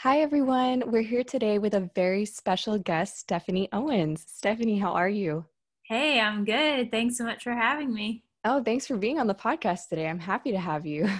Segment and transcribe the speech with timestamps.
[0.00, 0.82] Hi, everyone.
[0.90, 4.26] We're here today with a very special guest, Stephanie Owens.
[4.28, 5.46] Stephanie, how are you?
[5.84, 6.90] Hey, I'm good.
[6.90, 8.22] Thanks so much for having me.
[8.44, 10.06] Oh, thanks for being on the podcast today.
[10.06, 11.08] I'm happy to have you.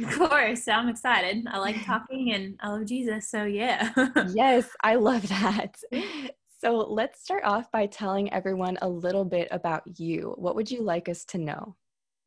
[0.00, 1.44] Of course, I'm excited.
[1.50, 3.28] I like talking and I love Jesus.
[3.28, 3.92] So, yeah.
[4.28, 5.74] yes, I love that.
[6.60, 10.34] So, let's start off by telling everyone a little bit about you.
[10.36, 11.76] What would you like us to know?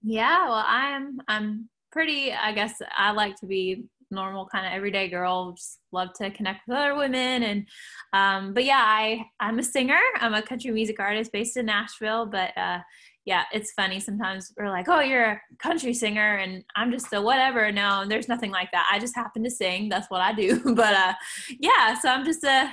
[0.01, 5.07] Yeah, well, I'm I'm pretty, I guess I like to be normal kind of everyday
[5.07, 7.67] girl just love to connect with other women and
[8.13, 12.25] um, but yeah i i'm a singer i'm a country music artist based in nashville
[12.25, 12.79] but uh,
[13.25, 17.21] yeah it's funny sometimes we're like oh you're a country singer and i'm just a
[17.21, 20.59] whatever no there's nothing like that i just happen to sing that's what i do
[20.75, 21.13] but uh,
[21.59, 22.71] yeah so i'm just a,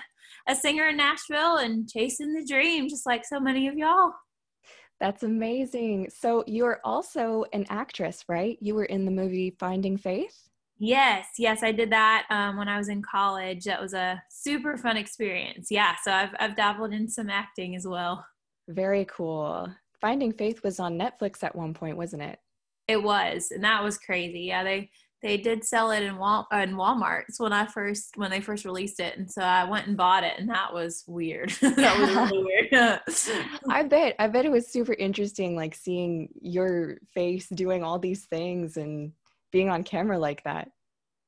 [0.49, 4.13] a singer in nashville and chasing the dream just like so many of y'all
[5.01, 6.09] that's amazing.
[6.11, 8.59] So you're also an actress, right?
[8.61, 10.49] You were in the movie Finding Faith?
[10.79, 13.65] Yes, yes, I did that um, when I was in college.
[13.65, 15.69] That was a super fun experience.
[15.71, 18.25] Yeah, so I've I've dabbled in some acting as well.
[18.69, 19.69] Very cool.
[20.01, 22.39] Finding Faith was on Netflix at one point, wasn't it?
[22.87, 24.43] It was, and that was crazy.
[24.43, 28.41] Yeah, they they did sell it in Wal in Walmart's when I first when they
[28.41, 31.51] first released it, and so I went and bought it, and that was weird.
[31.61, 33.01] that was really weird.
[33.69, 38.27] I bet I bet it was super interesting, like seeing your face doing all these
[38.27, 39.13] things and
[39.51, 40.69] being on camera like that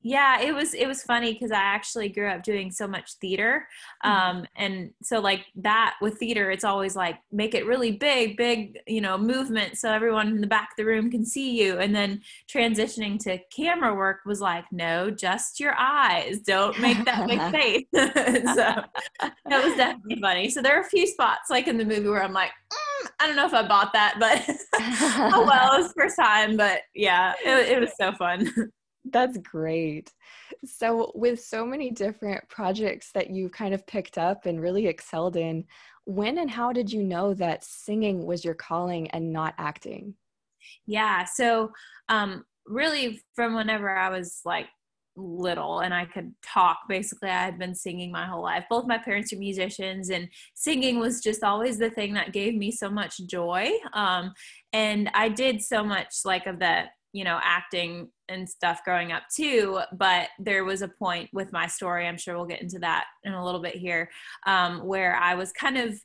[0.03, 3.67] yeah it was it was funny because i actually grew up doing so much theater
[4.05, 4.39] mm-hmm.
[4.39, 8.79] um and so like that with theater it's always like make it really big big
[8.87, 11.95] you know movement so everyone in the back of the room can see you and
[11.95, 12.21] then
[12.53, 16.41] transitioning to camera work was like no just your eyes.
[16.41, 17.87] Don't make that big face.
[18.51, 18.83] So
[19.49, 20.51] that was definitely funny.
[20.51, 23.27] So there are a few spots like in the movie where i'm like mm, i
[23.27, 24.43] don't know if i bought that but
[25.35, 28.51] oh well it was first time but yeah it, it was so fun
[29.05, 30.13] that's great.
[30.65, 35.37] So, with so many different projects that you've kind of picked up and really excelled
[35.37, 35.65] in,
[36.05, 40.15] when and how did you know that singing was your calling and not acting?
[40.87, 41.73] Yeah, so
[42.09, 44.67] um, really from whenever I was like
[45.17, 46.79] little and I could talk.
[46.89, 48.65] Basically, I had been singing my whole life.
[48.71, 52.71] Both my parents are musicians, and singing was just always the thing that gave me
[52.71, 53.71] so much joy.
[53.93, 54.33] Um,
[54.73, 59.25] and I did so much like of that you know, acting and stuff growing up
[59.35, 59.81] too.
[59.93, 63.33] But there was a point with my story, I'm sure we'll get into that in
[63.33, 64.11] a little bit here,
[64.47, 66.01] um, where I was kind of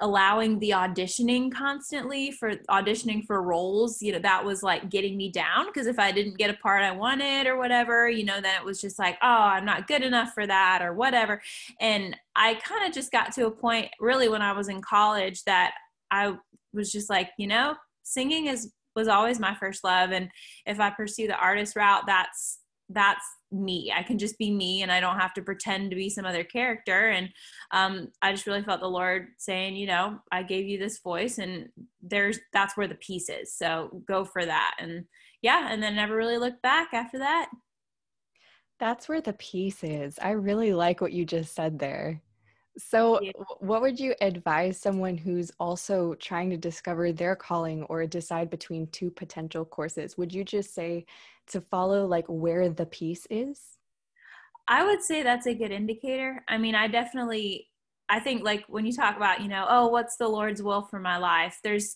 [0.00, 5.30] allowing the auditioning constantly for auditioning for roles you know that was like getting me
[5.30, 8.58] down because if i didn't get a part i wanted or whatever you know then
[8.58, 11.42] it was just like oh i'm not good enough for that or whatever
[11.80, 15.44] and i kind of just got to a point really when i was in college
[15.44, 15.74] that
[16.10, 16.34] i
[16.72, 20.28] was just like you know singing is was always my first love and
[20.66, 23.92] if i pursue the artist route that's that's me.
[23.96, 26.44] I can just be me and i don't have to pretend to be some other
[26.44, 27.28] character and
[27.72, 31.38] um, i just really felt the lord saying you know i gave you this voice
[31.38, 31.68] and
[32.02, 34.76] there's that's where the peace is so go for that.
[34.78, 35.04] And
[35.42, 37.50] yeah and then never really looked back after that.
[38.78, 40.18] That's where the peace is.
[40.20, 42.22] I really like what you just said there
[42.78, 43.32] so, yeah.
[43.58, 48.86] what would you advise someone who's also trying to discover their calling or decide between
[48.88, 50.16] two potential courses?
[50.16, 51.06] Would you just say
[51.48, 53.60] to follow like where the peace is?
[54.68, 56.44] I would say that's a good indicator.
[56.48, 57.66] I mean, I definitely
[58.10, 60.98] I think like when you talk about, you know, oh, what's the Lord's will for
[60.98, 61.60] my life?
[61.62, 61.94] There's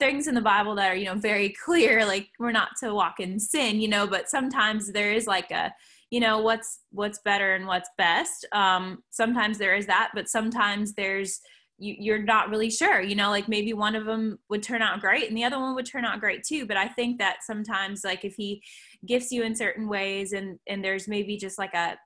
[0.00, 3.20] things in the Bible that are, you know, very clear like we're not to walk
[3.20, 5.72] in sin, you know, but sometimes there is like a
[6.12, 8.46] you know what's what's better and what's best.
[8.52, 11.40] Um, sometimes there is that but sometimes there's
[11.78, 15.00] you, you're not really sure you know like maybe one of them would turn out
[15.00, 16.66] great and the other one would turn out great too.
[16.66, 18.62] But i think that sometimes like if he
[19.06, 21.96] gifts you in certain ways and and there's maybe just like a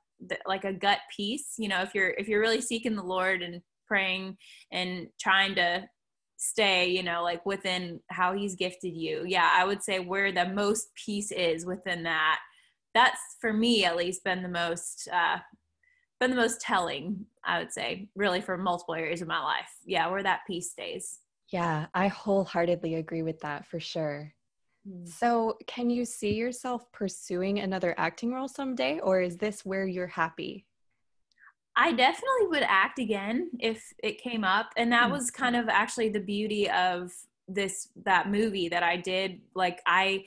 [0.46, 3.60] like a gut piece you know if you're if you're really seeking the lord and
[3.86, 4.34] praying
[4.72, 5.84] and trying to
[6.38, 10.48] stay you know like within how he's gifted you yeah i would say where the
[10.48, 12.38] most peace is within that
[12.96, 15.38] that's for me at least been the most uh,
[16.18, 20.08] been the most telling i would say really for multiple areas of my life yeah
[20.08, 21.18] where that peace stays
[21.52, 24.32] yeah i wholeheartedly agree with that for sure
[24.88, 25.06] mm.
[25.06, 30.06] so can you see yourself pursuing another acting role someday or is this where you're
[30.06, 30.64] happy
[31.78, 34.70] I definitely would act again if it came up.
[34.78, 35.12] And that mm.
[35.12, 37.12] was kind of actually the beauty of
[37.48, 39.40] this that movie that I did.
[39.54, 40.24] Like I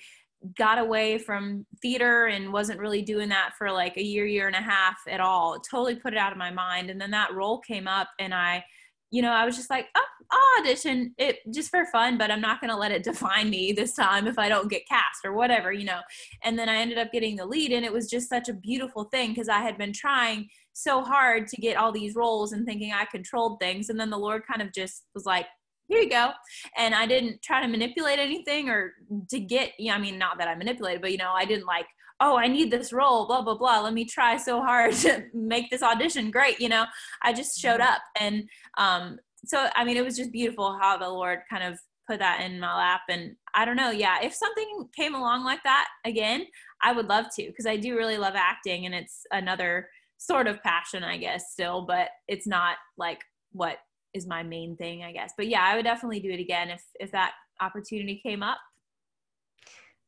[0.57, 4.55] got away from theater and wasn't really doing that for like a year, year and
[4.55, 5.59] a half at all.
[5.59, 6.89] Totally put it out of my mind.
[6.89, 8.63] And then that role came up and I,
[9.11, 12.41] you know, I was just like, oh, I'll audition it just for fun, but I'm
[12.41, 15.33] not going to let it define me this time if I don't get cast or
[15.33, 16.01] whatever, you know.
[16.43, 19.05] And then I ended up getting the lead, and it was just such a beautiful
[19.05, 22.93] thing because I had been trying so hard to get all these roles and thinking
[22.93, 23.89] I controlled things.
[23.89, 25.47] And then the Lord kind of just was like,
[25.89, 26.31] here you go.
[26.77, 28.93] And I didn't try to manipulate anything or
[29.29, 31.87] to get, yeah, I mean, not that I manipulated, but you know, I didn't like,
[32.21, 33.81] oh, I need this role, blah, blah, blah.
[33.81, 36.59] Let me try so hard to make this audition great.
[36.59, 36.85] You know,
[37.23, 37.93] I just showed mm-hmm.
[37.93, 38.01] up.
[38.19, 38.47] And
[38.77, 42.41] um, so, I mean, it was just beautiful how the Lord kind of put that
[42.41, 43.01] in my lap.
[43.09, 46.45] And I don't know, yeah, if something came along like that again,
[46.83, 50.61] I would love to because I do really love acting and it's another sort of
[50.63, 53.19] passion, I guess, still, but it's not like
[53.51, 53.77] what
[54.13, 55.33] is my main thing, I guess.
[55.37, 58.57] But yeah, I would definitely do it again if if that opportunity came up.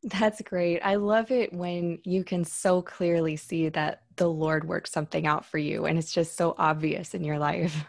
[0.03, 0.79] That's great.
[0.79, 5.45] I love it when you can so clearly see that the Lord worked something out
[5.45, 7.85] for you and it's just so obvious in your life.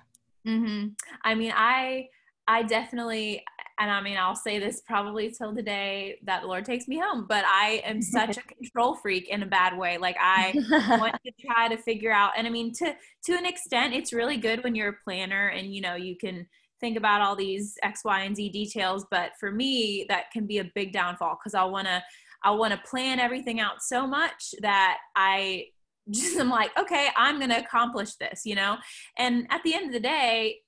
[0.46, 0.88] Mm-hmm.
[1.24, 2.08] I mean, I
[2.48, 3.44] I definitely
[3.78, 6.98] and I mean, I'll say this probably till the day that the Lord takes me
[6.98, 9.98] home, but I am such a control freak in a bad way.
[9.98, 10.52] Like I
[10.98, 12.94] want to try to figure out, and I mean, to,
[13.26, 16.46] to an extent, it's really good when you're a planner and, you know, you can
[16.80, 19.06] think about all these X, Y, and Z details.
[19.10, 22.02] But for me, that can be a big downfall because I'll want to,
[22.44, 25.66] I want to plan everything out so much that I
[26.10, 28.76] just am like, okay, I'm going to accomplish this, you know?
[29.16, 30.58] And at the end of the day,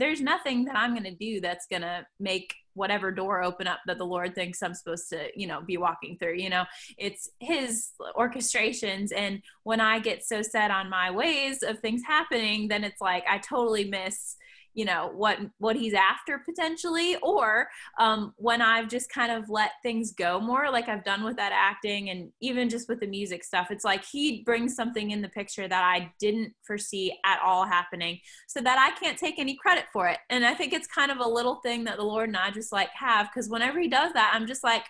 [0.00, 3.80] there's nothing that I'm going to do that's going to make whatever door open up
[3.86, 6.36] that the Lord thinks I'm supposed to, you know, be walking through.
[6.36, 6.64] You know,
[6.96, 9.10] it's His orchestrations.
[9.14, 13.24] And when I get so set on my ways of things happening, then it's like
[13.28, 14.36] I totally miss
[14.74, 17.68] you know what what he's after potentially or
[17.98, 21.52] um, when i've just kind of let things go more like i've done with that
[21.52, 25.28] acting and even just with the music stuff it's like he brings something in the
[25.28, 29.84] picture that i didn't foresee at all happening so that i can't take any credit
[29.92, 32.36] for it and i think it's kind of a little thing that the lord and
[32.36, 34.84] i just like have because whenever he does that i'm just like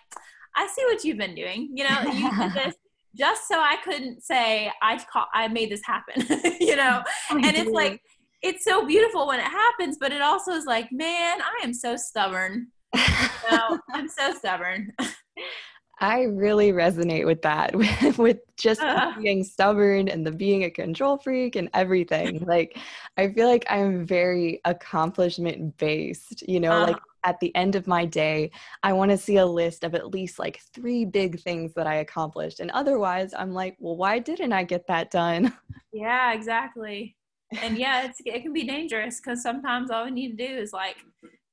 [0.55, 2.75] i see what you've been doing you know you did this
[3.15, 6.25] just so I couldn't say I I made this happen,
[6.59, 7.03] you know.
[7.29, 8.01] and it's like
[8.41, 11.95] it's so beautiful when it happens, but it also is like, man, I am so
[11.95, 12.67] stubborn.
[12.93, 14.91] I'm so stubborn.
[15.99, 17.75] I really resonate with that,
[18.17, 22.43] with just uh, being stubborn and the being a control freak and everything.
[22.47, 22.79] like,
[23.17, 27.85] I feel like I'm very accomplishment based, you know, uh, like at the end of
[27.85, 28.49] my day,
[28.81, 31.97] I want to see a list of at least like three big things that I
[31.97, 32.61] accomplished.
[32.61, 35.53] And otherwise, I'm like, well, why didn't I get that done?
[35.93, 37.15] Yeah, exactly
[37.61, 40.73] and yeah, it's, it can be dangerous because sometimes all we need to do is
[40.73, 40.97] like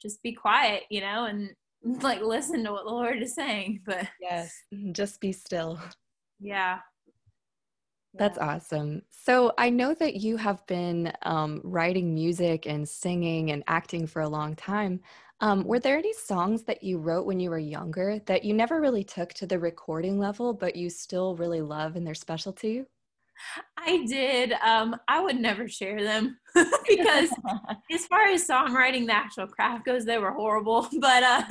[0.00, 1.50] just be quiet, you know, and
[2.02, 3.80] like listen to what the Lord is saying.
[3.84, 4.52] But yes,
[4.92, 5.80] just be still.
[6.40, 6.78] Yeah.
[8.14, 9.02] That's awesome.
[9.10, 14.22] So I know that you have been um, writing music and singing and acting for
[14.22, 15.00] a long time.
[15.40, 18.80] Um, were there any songs that you wrote when you were younger that you never
[18.80, 22.68] really took to the recording level, but you still really love and they're special to
[22.68, 22.86] you?
[23.76, 24.52] I did.
[24.52, 26.38] Um, I would never share them
[26.88, 27.30] because,
[27.92, 30.88] as far as songwriting, the actual craft goes, they were horrible.
[31.00, 31.42] But uh,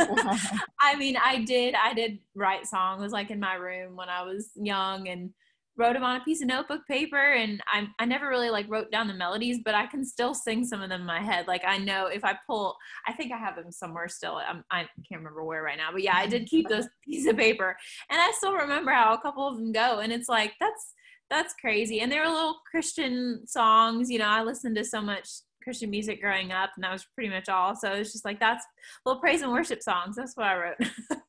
[0.80, 1.74] I mean, I did.
[1.74, 5.32] I did write songs like in my room when I was young and
[5.78, 7.34] wrote them on a piece of notebook paper.
[7.34, 10.66] And I, I never really like wrote down the melodies, but I can still sing
[10.66, 11.48] some of them in my head.
[11.48, 12.76] Like I know if I pull,
[13.08, 14.36] I think I have them somewhere still.
[14.36, 17.38] I'm, I can't remember where right now, but yeah, I did keep those pieces of
[17.38, 17.78] paper,
[18.10, 20.00] and I still remember how a couple of them go.
[20.00, 20.94] And it's like that's
[21.30, 22.00] that's crazy.
[22.00, 24.10] And they were little Christian songs.
[24.10, 25.30] You know, I listened to so much
[25.64, 27.76] Christian music growing up, and that was pretty much all.
[27.76, 28.66] So it's just like that's
[29.06, 30.16] little praise and worship songs.
[30.16, 30.78] That's what I wrote.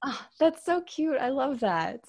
[0.04, 1.18] oh, that's so cute.
[1.18, 2.00] I love that.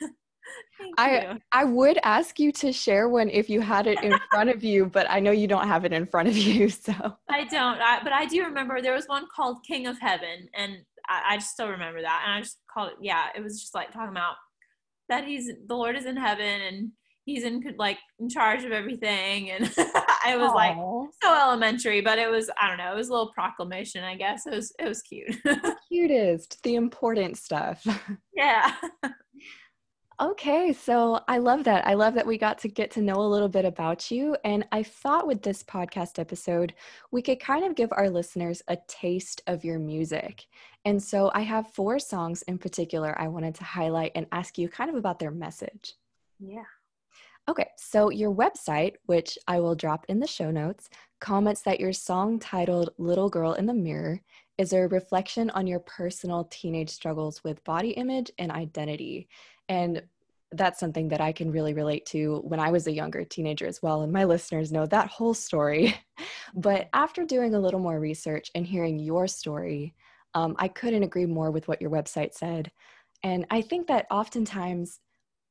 [0.98, 4.64] I I would ask you to share one if you had it in front of
[4.64, 6.68] you, but I know you don't have it in front of you.
[6.88, 6.92] So
[7.28, 7.80] I don't.
[7.80, 10.78] I, but I do remember there was one called "King of Heaven," and
[11.08, 12.22] I, I just still remember that.
[12.24, 12.96] And I just called it.
[13.00, 14.34] Yeah, it was just like talking about
[15.08, 16.90] that he's the Lord is in heaven and
[17.28, 19.64] he's in like in charge of everything and
[20.24, 20.54] i was Aww.
[20.54, 20.76] like
[21.22, 24.46] so elementary but it was i don't know it was a little proclamation i guess.
[24.46, 25.36] It was it was cute.
[25.88, 27.86] Cutest the important stuff.
[28.34, 28.72] Yeah.
[30.20, 31.86] Okay so i love that.
[31.86, 34.66] I love that we got to get to know a little bit about you and
[34.72, 36.72] i thought with this podcast episode
[37.10, 40.46] we could kind of give our listeners a taste of your music.
[40.84, 44.68] And so i have four songs in particular i wanted to highlight and ask you
[44.68, 45.94] kind of about their message.
[46.38, 46.77] Yeah
[47.48, 51.94] Okay, so your website, which I will drop in the show notes, comments that your
[51.94, 54.20] song titled Little Girl in the Mirror
[54.58, 59.28] is a reflection on your personal teenage struggles with body image and identity.
[59.70, 60.02] And
[60.52, 63.82] that's something that I can really relate to when I was a younger teenager as
[63.82, 64.02] well.
[64.02, 65.94] And my listeners know that whole story.
[66.54, 69.94] But after doing a little more research and hearing your story,
[70.32, 72.72] um, I couldn't agree more with what your website said.
[73.22, 74.98] And I think that oftentimes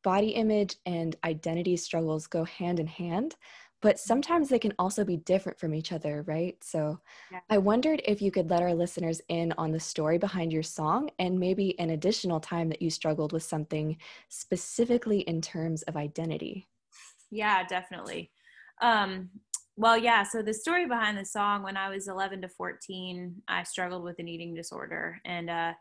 [0.07, 3.35] body image and identity struggles go hand in hand,
[3.81, 6.55] but sometimes they can also be different from each other, right?
[6.63, 7.41] So yeah.
[7.49, 11.09] I wondered if you could let our listeners in on the story behind your song
[11.19, 13.97] and maybe an additional time that you struggled with something
[14.29, 16.69] specifically in terms of identity.
[17.29, 18.31] Yeah, definitely.
[18.81, 19.29] Um,
[19.75, 23.63] well, yeah, so the story behind the song when I was 11 to 14, I
[23.63, 25.19] struggled with an eating disorder.
[25.25, 25.73] And uh,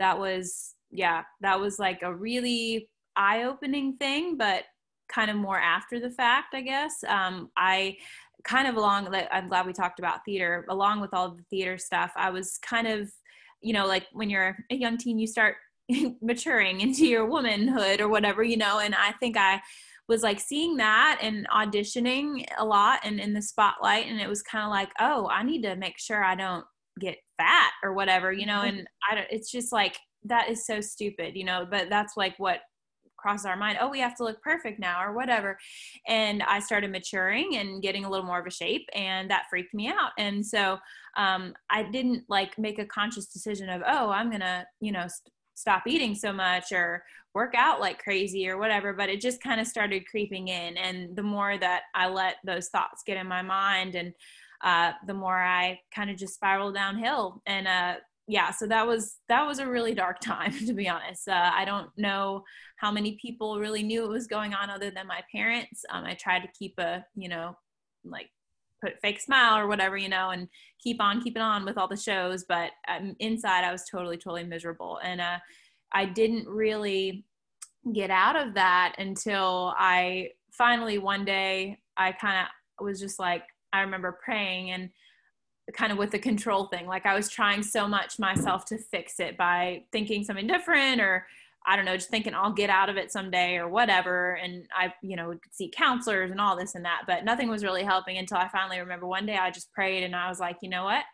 [0.00, 4.64] that was, yeah, that was like a really eye opening thing, but
[5.08, 7.02] kind of more after the fact, I guess.
[7.06, 7.96] Um, I
[8.44, 12.12] kind of along, I'm glad we talked about theater, along with all the theater stuff,
[12.16, 13.10] I was kind of,
[13.60, 15.56] you know, like when you're a young teen, you start
[16.22, 19.60] maturing into your womanhood or whatever, you know, and I think I
[20.08, 24.06] was like seeing that and auditioning a lot and in the spotlight.
[24.06, 26.64] And it was kind of like, oh, I need to make sure I don't
[26.98, 28.78] get fat or whatever, you know, mm-hmm.
[28.78, 32.34] and I don't, it's just like, that is so stupid, you know, but that's like
[32.38, 32.60] what
[33.18, 35.58] crosses our mind oh we have to look perfect now or whatever.
[36.06, 39.74] And i started maturing and getting a little more of a shape and that freaked
[39.74, 40.12] me out.
[40.18, 40.78] And so
[41.16, 45.32] um, i didn't like make a conscious decision of oh i'm gonna you know st-
[45.54, 47.02] stop eating so much or
[47.34, 50.76] work out like crazy or whatever but it just kind of started creeping in.
[50.76, 54.12] And the more that i let those thoughts get in my mind and
[54.64, 57.42] uh, the more i kind of just spiraled downhill.
[57.46, 57.94] And uh,
[58.28, 61.28] yeah so that was that was a really dark time to be honest.
[61.28, 62.44] Uh, i don't know
[62.76, 65.84] how many people really knew it was going on other than my parents.
[65.90, 67.56] Um, i tried to keep a you know
[68.04, 68.28] like
[68.80, 70.46] put fake smile or whatever you know and
[70.80, 74.44] keep on keeping on with all the shows but um, inside i was totally totally
[74.44, 75.00] miserable.
[75.02, 75.38] And uh,
[75.92, 77.24] i didn't really
[77.92, 83.42] get out of that until i finally one day i kind of was just like
[83.72, 84.90] i remember praying and
[85.74, 86.86] kind of with the control thing.
[86.86, 91.26] Like I was trying so much myself to fix it by thinking something different or
[91.66, 94.34] I don't know, just thinking I'll get out of it someday or whatever.
[94.34, 97.62] And I, you know, would see counselors and all this and that, but nothing was
[97.62, 100.58] really helping until I finally remember one day I just prayed and I was like,
[100.62, 101.04] you know what?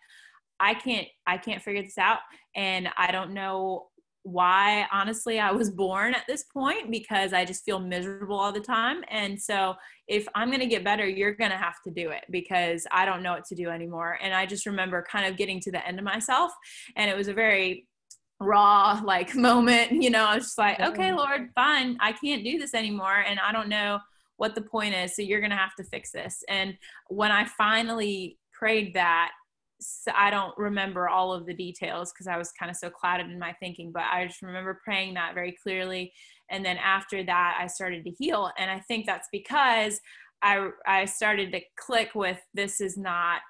[0.61, 2.21] I can't, I can't figure this out.
[2.55, 3.89] And I don't know
[4.25, 8.61] why honestly I was born at this point because I just feel miserable all the
[8.61, 9.05] time.
[9.09, 9.75] And so
[10.09, 13.05] if I'm going to get better, you're going to have to do it because I
[13.05, 14.19] don't know what to do anymore.
[14.21, 16.51] And I just remember kind of getting to the end of myself
[16.97, 17.87] and it was a very
[18.41, 21.97] raw like moment, you know, I was just like, okay, Lord, fine.
[22.01, 24.01] I can't do this anymore and I don't know
[24.37, 25.15] what the point is.
[25.15, 26.43] So you're going to have to fix this.
[26.49, 26.77] And
[27.09, 29.33] when I finally prayed that
[29.81, 33.31] so I don't remember all of the details because I was kind of so clouded
[33.31, 36.13] in my thinking, but I just remember praying that very clearly.
[36.51, 38.51] And then after that, I started to heal.
[38.59, 40.01] And I think that's because
[40.43, 43.43] I, I started to click with this is not,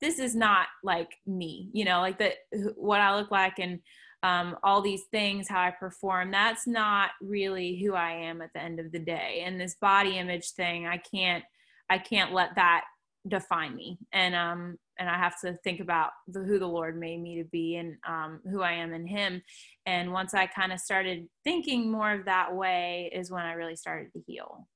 [0.00, 2.32] this is not like me, you know, like the,
[2.76, 3.80] what I look like and
[4.22, 8.62] um, all these things, how I perform, that's not really who I am at the
[8.62, 9.42] end of the day.
[9.46, 11.42] And this body image thing, I can't,
[11.88, 12.84] I can't let that
[13.28, 13.98] define me.
[14.12, 17.44] And, um, and I have to think about the, who the Lord made me to
[17.44, 19.42] be and um, who I am in Him.
[19.86, 23.76] And once I kind of started thinking more of that way, is when I really
[23.76, 24.66] started to heal.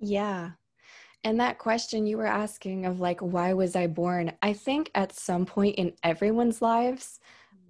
[0.00, 0.50] Yeah.
[1.22, 4.32] And that question you were asking of like, why was I born?
[4.40, 7.20] I think at some point in everyone's lives,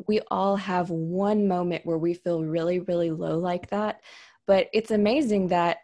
[0.06, 4.02] we all have one moment where we feel really, really low like that.
[4.46, 5.78] But it's amazing that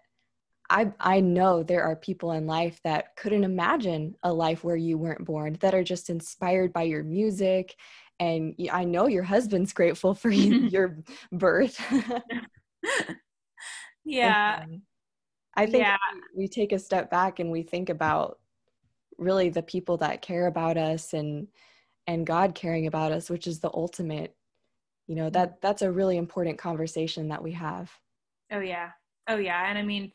[0.71, 4.99] I I know there are people in life that couldn't imagine a life where you
[4.99, 7.77] weren't born that are just inspired by your music
[8.19, 10.99] and I know your husband's grateful for your
[11.33, 11.81] birth.
[14.05, 14.65] yeah.
[15.55, 15.97] I think yeah.
[16.37, 18.39] we take a step back and we think about
[19.19, 21.49] really the people that care about us and
[22.09, 24.37] and God caring about us, which is the ultimate,
[25.09, 25.33] you know, mm.
[25.33, 27.91] that that's a really important conversation that we have.
[28.53, 28.91] Oh yeah.
[29.29, 29.69] Oh yeah.
[29.69, 30.13] And I mean,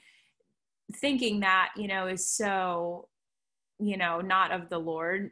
[0.92, 3.08] thinking that you know is so
[3.80, 5.32] you know not of the lord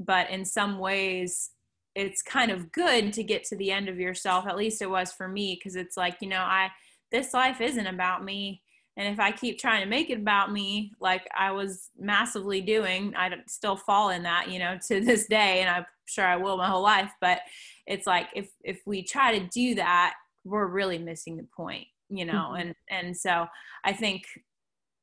[0.00, 1.50] but in some ways
[1.98, 4.46] it's kind of good to get to the end of yourself.
[4.46, 6.70] At least it was for me because it's like you know i
[7.10, 8.62] this life isn't about me.
[8.96, 13.14] And if i keep trying to make it about me like i was massively doing
[13.16, 16.56] i still fall in that you know to this day and i'm sure i will
[16.56, 17.12] my whole life.
[17.20, 17.40] But
[17.86, 22.24] it's like if if we try to do that we're really missing the point you
[22.24, 22.52] know?
[22.52, 22.60] Mm-hmm.
[22.60, 23.46] and and so
[23.84, 24.24] i think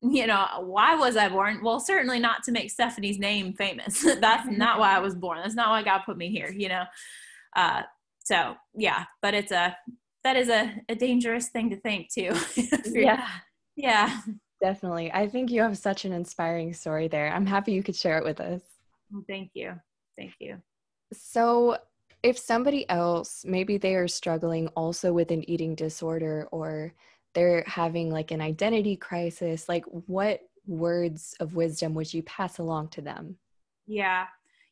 [0.02, 1.62] you know, why was I born?
[1.64, 4.02] Well, certainly not to make Stephanie's name famous.
[4.20, 5.40] That's not why I was born.
[5.42, 6.84] That's not why God put me here, you know.
[7.56, 7.84] Uh,
[8.24, 9.75] so yeah, but it's a
[10.24, 12.34] that is a, a dangerous thing to think too.
[12.86, 13.28] yeah.
[13.75, 14.20] Yeah.
[14.62, 15.12] Definitely.
[15.12, 17.32] I think you have such an inspiring story there.
[17.32, 18.62] I'm happy you could share it with us.
[19.28, 19.74] thank you.
[20.18, 20.58] Thank you.
[21.14, 21.78] So,
[22.24, 26.94] if somebody else, maybe they are struggling also with an eating disorder or
[27.36, 32.88] they're having like an identity crisis, like what words of wisdom would you pass along
[32.88, 33.36] to them?
[33.86, 34.25] Yeah.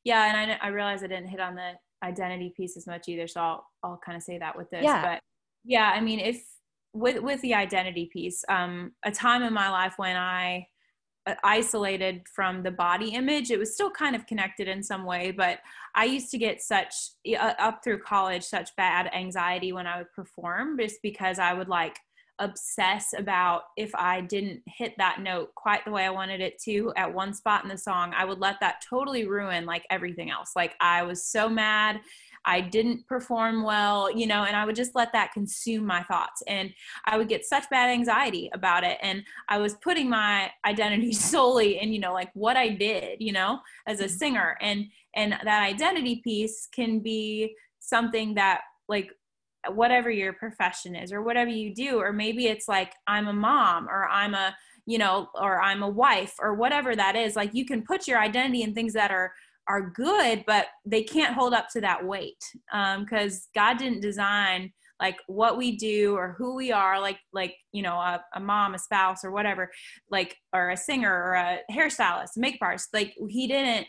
[0.03, 0.41] Yeah.
[0.41, 3.27] And I, I realize I didn't hit on the identity piece as much either.
[3.27, 4.83] So I'll, I'll kind of say that with this.
[4.83, 5.01] Yeah.
[5.03, 5.19] But
[5.63, 6.43] yeah, I mean, if
[6.93, 10.67] with, with the identity piece, um, a time in my life when I
[11.25, 15.31] uh, isolated from the body image, it was still kind of connected in some way,
[15.31, 15.59] but
[15.95, 16.93] I used to get such,
[17.39, 21.69] uh, up through college, such bad anxiety when I would perform just because I would
[21.69, 21.97] like,
[22.39, 26.91] obsess about if I didn't hit that note quite the way I wanted it to
[26.95, 30.51] at one spot in the song, I would let that totally ruin like everything else.
[30.55, 32.01] Like I was so mad.
[32.45, 36.43] I didn't perform well, you know, and I would just let that consume my thoughts.
[36.47, 36.73] And
[37.05, 38.97] I would get such bad anxiety about it.
[39.01, 43.31] And I was putting my identity solely in, you know, like what I did, you
[43.31, 44.13] know, as a mm-hmm.
[44.13, 44.57] singer.
[44.61, 49.11] And and that identity piece can be something that like
[49.69, 53.87] whatever your profession is or whatever you do or maybe it's like i'm a mom
[53.87, 54.55] or i'm a
[54.85, 58.19] you know or i'm a wife or whatever that is like you can put your
[58.19, 59.33] identity in things that are
[59.67, 62.43] are good but they can't hold up to that weight
[62.99, 67.55] because um, god didn't design like what we do or who we are like like
[67.71, 69.71] you know a, a, mom a spouse or whatever
[70.09, 73.87] like or a singer or a hairstylist makeup artist like he didn't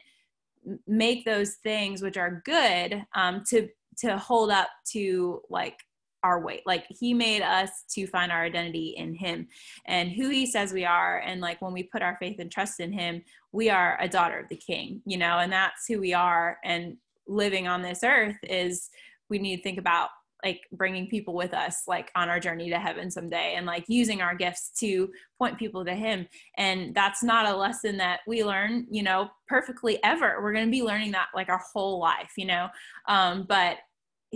[0.87, 5.78] make those things which are good um, to to hold up to like
[6.22, 6.62] our weight.
[6.66, 9.46] Like he made us to find our identity in him
[9.86, 11.18] and who he says we are.
[11.18, 13.22] And like when we put our faith and trust in him
[13.52, 16.58] we are a daughter of the king you know and that's who we are.
[16.64, 16.96] And
[17.28, 18.90] living on this earth is
[19.30, 20.08] we need to think about
[20.44, 24.20] like bringing people with us like on our journey to heaven someday and like using
[24.20, 26.26] our gifts to point people to him.
[26.58, 30.40] And that's not a lesson that we learn you know perfectly ever.
[30.42, 32.68] We're going to be learning that like our whole life you know?
[33.08, 33.78] Um, but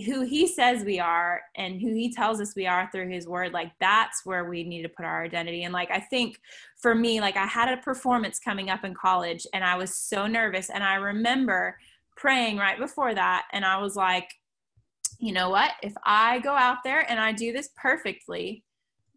[0.06, 3.52] who he says we are and who he tells us we are through his word
[3.52, 5.64] like that's where we need to put our identity.
[5.64, 6.38] And like i think
[6.80, 10.26] for me like i had a performance coming up in college and i was so
[10.26, 10.71] nervous.
[10.71, 11.78] And i remember
[12.16, 14.28] praying right before that and i was like
[15.19, 18.63] you know what if i go out there and i do this perfectly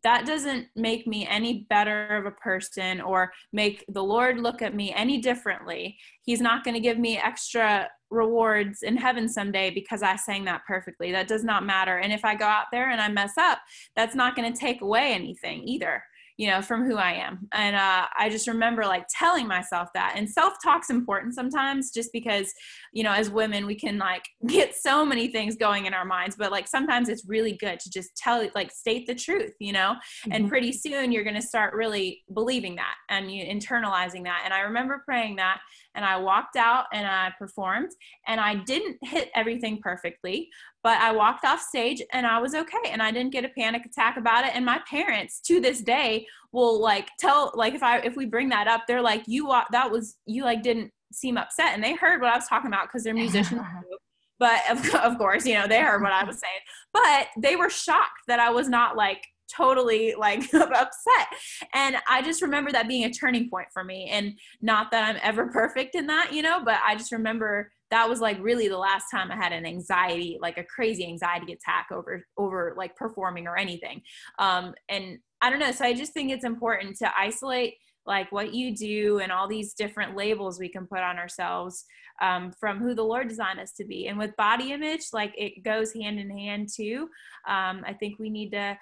[0.03, 4.73] that doesn't make me any better of a person or make the Lord look at
[4.73, 5.97] me any differently.
[6.23, 10.65] He's not going to give me extra rewards in heaven someday because I sang that
[10.67, 11.11] perfectly.
[11.11, 11.97] That does not matter.
[11.97, 13.59] And if I go out there and I mess up,
[13.95, 16.03] that's not going to take away anything either
[16.37, 17.47] you know, from who I am.
[17.53, 20.13] And uh, I just remember like telling myself that.
[20.15, 22.51] And self talk's important sometimes just because,
[22.93, 26.35] you know, as women, we can like get so many things going in our minds,
[26.35, 29.95] but like sometimes it's really good to just tell, like, state the truth, you know,
[29.95, 30.31] mm-hmm.
[30.31, 34.41] and pretty soon you're going to start really believing that and you internalizing that.
[34.45, 35.59] And I remember praying that
[35.95, 37.91] and I walked out and I performed
[38.27, 40.49] and I didn't hit everything perfectly,
[40.83, 43.85] but I walked off stage and I was okay and I didn't get a panic
[43.85, 47.99] attack about it and my parents to this day will like tell like if I
[47.99, 51.73] if we bring that up they're like you that was you like didn't seem upset
[51.73, 53.61] and they heard what I was talking about because they're musicians
[54.39, 56.61] but of, of course you know they heard what I was saying
[56.93, 59.23] but they were shocked that I was not like
[59.55, 61.27] totally like upset.
[61.73, 64.07] And I just remember that being a turning point for me.
[64.09, 68.09] And not that I'm ever perfect in that, you know, but I just remember that
[68.09, 71.87] was like really the last time I had an anxiety, like a crazy anxiety attack
[71.91, 74.01] over over like performing or anything.
[74.39, 75.71] Um, and I don't know.
[75.71, 77.75] So I just think it's important to isolate
[78.05, 81.85] like what you do and all these different labels we can put on ourselves
[82.21, 84.07] um, from who the Lord designed us to be.
[84.07, 87.09] And with body image, like it goes hand in hand too.
[87.47, 88.77] Um, I think we need to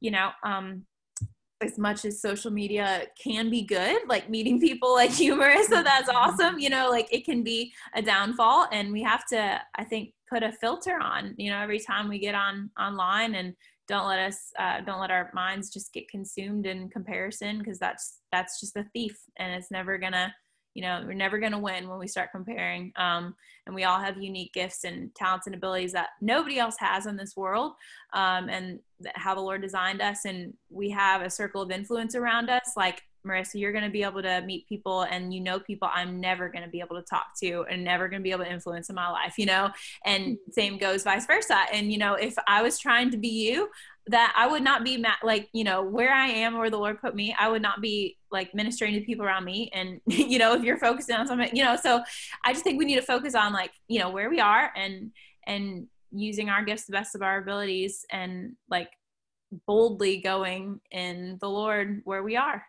[0.00, 0.84] you know um
[1.62, 6.08] as much as social media can be good like meeting people like humorous so that's
[6.08, 6.16] mm-hmm.
[6.16, 10.12] awesome you know like it can be a downfall and we have to i think
[10.28, 13.54] put a filter on you know every time we get on online and
[13.88, 18.20] don't let us uh, don't let our minds just get consumed in comparison because that's
[18.30, 20.32] that's just a thief and it's never gonna
[20.74, 23.34] you know we're never going to win when we start comparing um,
[23.66, 27.16] and we all have unique gifts and talents and abilities that nobody else has in
[27.16, 27.72] this world
[28.12, 28.80] um, and
[29.14, 33.02] how the lord designed us and we have a circle of influence around us like
[33.26, 36.48] marissa you're going to be able to meet people and you know people i'm never
[36.48, 38.88] going to be able to talk to and never going to be able to influence
[38.88, 39.70] in my life you know
[40.04, 40.50] and mm-hmm.
[40.52, 43.68] same goes vice versa and you know if i was trying to be you
[44.10, 47.00] that I would not be ma- like, you know, where I am, where the Lord
[47.00, 49.70] put me, I would not be like ministering to people around me.
[49.72, 52.02] And, you know, if you're focusing on something, you know, so
[52.44, 55.12] I just think we need to focus on like, you know, where we are and,
[55.46, 58.90] and using our gifts the best of our abilities and like
[59.66, 62.64] boldly going in the Lord where we are.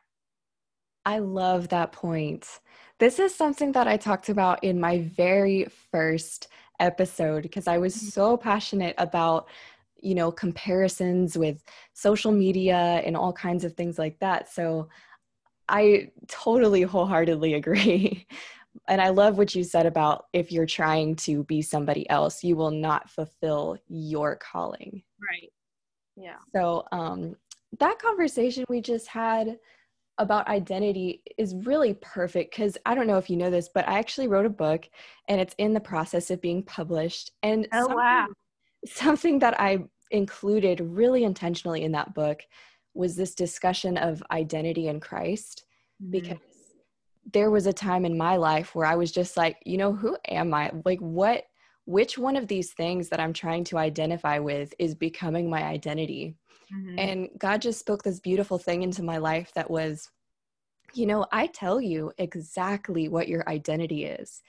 [1.05, 2.59] I love that point.
[2.99, 6.47] This is something that I talked about in my very first
[6.79, 8.07] episode because I was mm-hmm.
[8.07, 9.47] so passionate about
[10.01, 14.51] you know comparisons with social media and all kinds of things like that.
[14.51, 14.89] So
[15.69, 18.27] i totally wholeheartedly agree.
[18.87, 22.55] And i love what you said about if you're trying to be somebody else you
[22.55, 25.03] will not fulfill your calling.
[25.19, 25.51] Right.
[26.15, 26.37] Yeah.
[26.55, 27.35] So um
[27.79, 29.57] that conversation we just had
[30.21, 33.99] about identity is really perfect because I don't know if you know this, but I
[33.99, 34.87] actually wrote a book
[35.27, 37.31] and it's in the process of being published.
[37.43, 38.27] And oh, wow
[38.85, 39.79] something that I
[40.11, 42.41] included really intentionally in that book
[42.93, 45.65] was this discussion of identity in Christ
[46.01, 46.11] mm-hmm.
[46.11, 46.37] because
[47.31, 50.17] there was a time in my life where I was just like, you know, who
[50.27, 50.71] am I?
[50.83, 51.43] Like, what,
[51.85, 56.35] which one of these things that I'm trying to identify with is becoming my identity?
[56.73, 56.99] Mm-hmm.
[56.99, 60.09] And God just spoke this beautiful thing into my life that was,
[60.93, 64.41] you know, I tell you exactly what your identity is.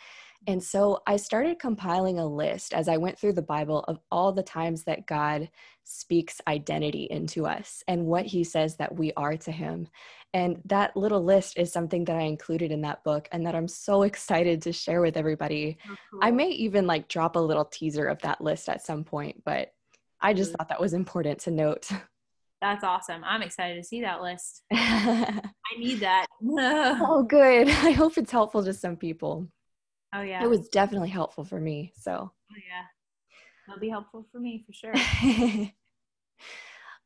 [0.46, 4.32] And so I started compiling a list as I went through the Bible of all
[4.32, 5.48] the times that God
[5.84, 9.88] speaks identity into us and what he says that we are to him.
[10.34, 13.68] And that little list is something that I included in that book and that I'm
[13.68, 15.78] so excited to share with everybody.
[15.88, 16.20] Oh, cool.
[16.22, 19.72] I may even like drop a little teaser of that list at some point, but
[20.20, 21.88] I just thought that was important to note.
[22.60, 23.24] That's awesome.
[23.24, 24.62] I'm excited to see that list.
[24.72, 25.42] I
[25.76, 26.26] need that.
[26.40, 27.68] oh, good.
[27.68, 29.48] I hope it's helpful to some people.
[30.14, 30.44] Oh yeah.
[30.44, 31.92] It was definitely helpful for me.
[31.96, 32.12] So.
[32.12, 32.84] Oh yeah.
[33.68, 34.92] It'll be helpful for me for sure.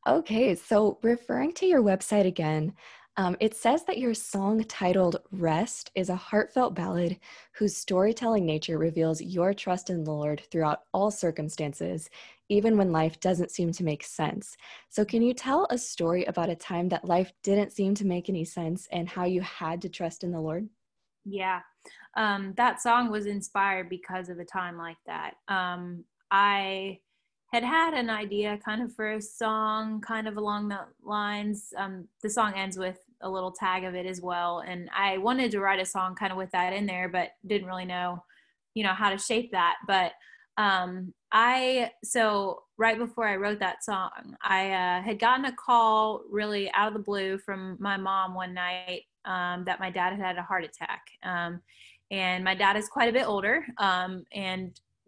[0.07, 2.73] okay, so referring to your website again,
[3.15, 7.19] um, it says that your song titled Rest is a heartfelt ballad
[7.53, 12.09] whose storytelling nature reveals your trust in the Lord throughout all circumstances,
[12.49, 14.55] even when life doesn't seem to make sense.
[14.89, 18.29] So, can you tell a story about a time that life didn't seem to make
[18.29, 20.69] any sense and how you had to trust in the Lord?
[21.25, 21.61] Yeah
[22.17, 25.35] um, that song was inspired because of a time like that.
[25.47, 26.99] Um, I
[27.53, 31.67] had had an idea kind of for a song kind of along the lines.
[31.77, 34.63] Um, the song ends with a little tag of it as well.
[34.67, 37.67] And I wanted to write a song kind of with that in there, but didn't
[37.67, 38.23] really know,
[38.73, 39.75] you know, how to shape that.
[39.87, 40.11] But
[40.57, 46.23] um, I, so right before I wrote that song, I uh, had gotten a call
[46.29, 50.19] really out of the blue from my mom one night um, that my dad had
[50.19, 51.01] had a heart attack.
[51.23, 51.61] Um,
[52.11, 54.79] and my dad is quite a bit older um, and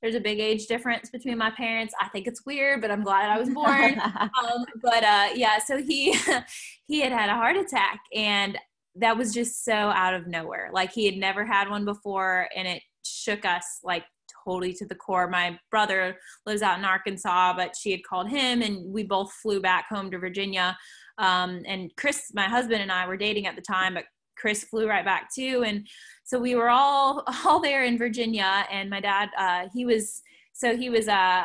[0.00, 1.92] there's a big age difference between my parents.
[2.00, 4.00] I think it's weird but i'm glad i was born.
[4.00, 6.16] Um, but uh, yeah so he
[6.86, 8.56] he had had a heart attack and
[8.96, 10.68] that was just so out of nowhere.
[10.72, 14.04] Like he had never had one before and it shook us like
[14.44, 15.28] totally to the core.
[15.28, 19.60] My brother lives out in arkansas but she had called him and we both flew
[19.60, 20.76] back home to virginia.
[21.18, 24.04] Um, and chris my husband and i were dating at the time but
[24.42, 25.62] Chris flew right back too.
[25.64, 25.86] And
[26.24, 28.66] so we were all all there in Virginia.
[28.70, 30.20] And my dad, uh, he was
[30.52, 31.44] so he was uh,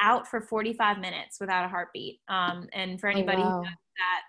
[0.00, 2.20] out for 45 minutes without a heartbeat.
[2.28, 3.64] Um, and for oh, anybody oh, wow.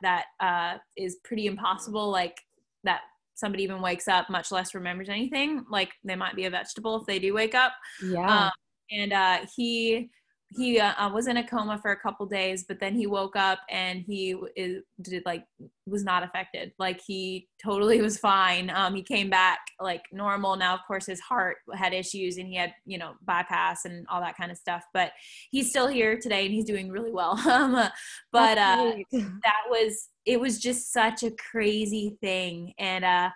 [0.04, 2.38] that that uh, is pretty impossible, like
[2.84, 3.02] that
[3.36, 5.64] somebody even wakes up, much less remembers anything.
[5.72, 7.72] Like they might be a vegetable if they do wake up.
[8.04, 8.46] Yeah.
[8.46, 8.52] Um,
[8.92, 10.10] and uh, he
[10.58, 13.60] he uh, was in a coma for a couple days but then he woke up
[13.70, 15.46] and he is, did like
[15.88, 16.72] was not affected.
[16.78, 18.70] Like he totally was fine.
[18.70, 20.56] Um he came back like normal.
[20.56, 24.22] Now of course his heart had issues and he had you know bypass and all
[24.22, 25.12] that kind of stuff but
[25.52, 27.40] he's still here today and he's doing really well.
[27.52, 27.74] Um
[28.32, 33.30] but uh that was it was just such a crazy thing and uh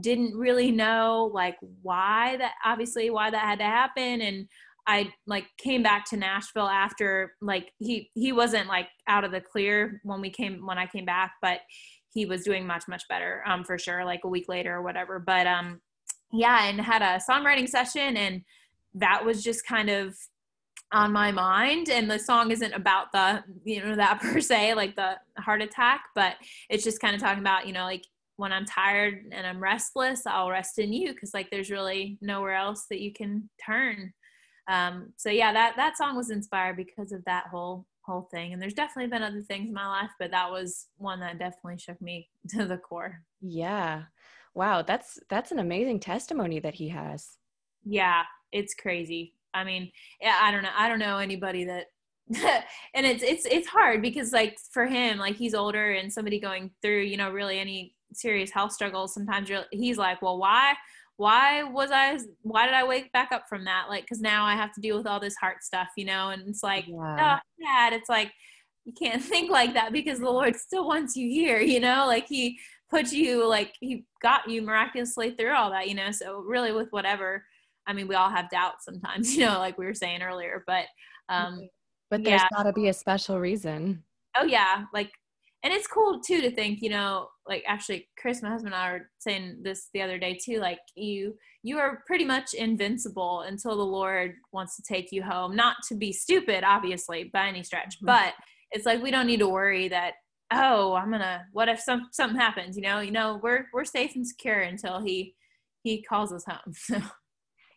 [0.00, 4.46] didn't really know like why that obviously why that had to happen and
[4.86, 9.40] I like came back to Nashville after like he he wasn't like out of the
[9.40, 11.60] clear when we came when I came back, but
[12.12, 15.18] he was doing much much better um for sure like a week later or whatever.
[15.18, 15.80] But um
[16.32, 18.42] yeah, and had a songwriting session and
[18.94, 20.14] that was just kind of
[20.92, 24.96] on my mind and the song isn't about the you know that per se like
[24.96, 26.34] the heart attack but
[26.68, 28.04] it's just kind of talking about you know like
[28.36, 32.54] when i'm tired and i'm restless i'll rest in you because like there's really nowhere
[32.54, 34.12] else that you can turn
[34.68, 38.52] um, so yeah, that that song was inspired because of that whole whole thing.
[38.52, 41.78] And there's definitely been other things in my life, but that was one that definitely
[41.78, 43.22] shook me to the core.
[43.40, 44.04] Yeah.
[44.54, 47.38] Wow, that's that's an amazing testimony that he has.
[47.84, 49.34] Yeah, it's crazy.
[49.54, 50.70] I mean, yeah, I don't know.
[50.76, 51.86] I don't know anybody that
[52.94, 56.70] and it's it's it's hard because like for him, like he's older and somebody going
[56.82, 60.74] through, you know, really any serious health struggles, sometimes he's like, well, why
[61.20, 63.90] why was I, why did I wake back up from that?
[63.90, 66.30] Like, cause now I have to deal with all this heart stuff, you know?
[66.30, 67.38] And it's like, yeah.
[67.38, 68.32] oh, Dad, it's like,
[68.86, 72.26] you can't think like that because the Lord still wants you here, you know, like
[72.26, 76.10] he put you like he got you miraculously through all that, you know.
[76.10, 77.44] So really with whatever,
[77.86, 80.86] I mean, we all have doubts sometimes, you know, like we were saying earlier, but
[81.28, 81.68] um
[82.08, 82.48] but there's yeah.
[82.56, 84.02] got to be a special reason.
[84.38, 85.10] Oh yeah, like
[85.62, 88.92] and it's cool too to think, you know, like actually Chris, my husband and I
[88.92, 93.76] were saying this the other day too, like you you are pretty much invincible until
[93.76, 95.54] the Lord wants to take you home.
[95.54, 98.06] Not to be stupid, obviously, by any stretch, mm-hmm.
[98.06, 98.34] but
[98.70, 100.14] it's like we don't need to worry that
[100.52, 104.14] oh i'm gonna what if some something happens you know you know we're we're safe
[104.14, 105.34] and secure until he
[105.82, 107.00] he calls us home so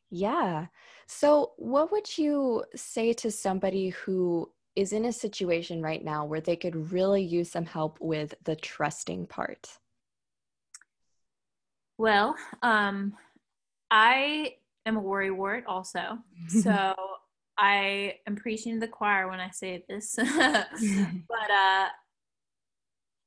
[0.09, 0.67] yeah
[1.07, 6.41] so what would you say to somebody who is in a situation right now where
[6.41, 9.77] they could really use some help with the trusting part.
[11.97, 13.13] Well um
[13.91, 14.55] i
[14.87, 16.95] am a worry wart also so
[17.57, 21.87] I am preaching to the choir when I say this, but uh,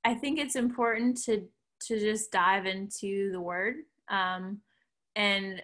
[0.05, 1.47] I think it's important to
[1.89, 3.77] to just dive into the Word
[4.09, 4.61] um,
[5.15, 5.63] and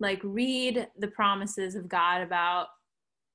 [0.00, 2.68] like read the promises of God about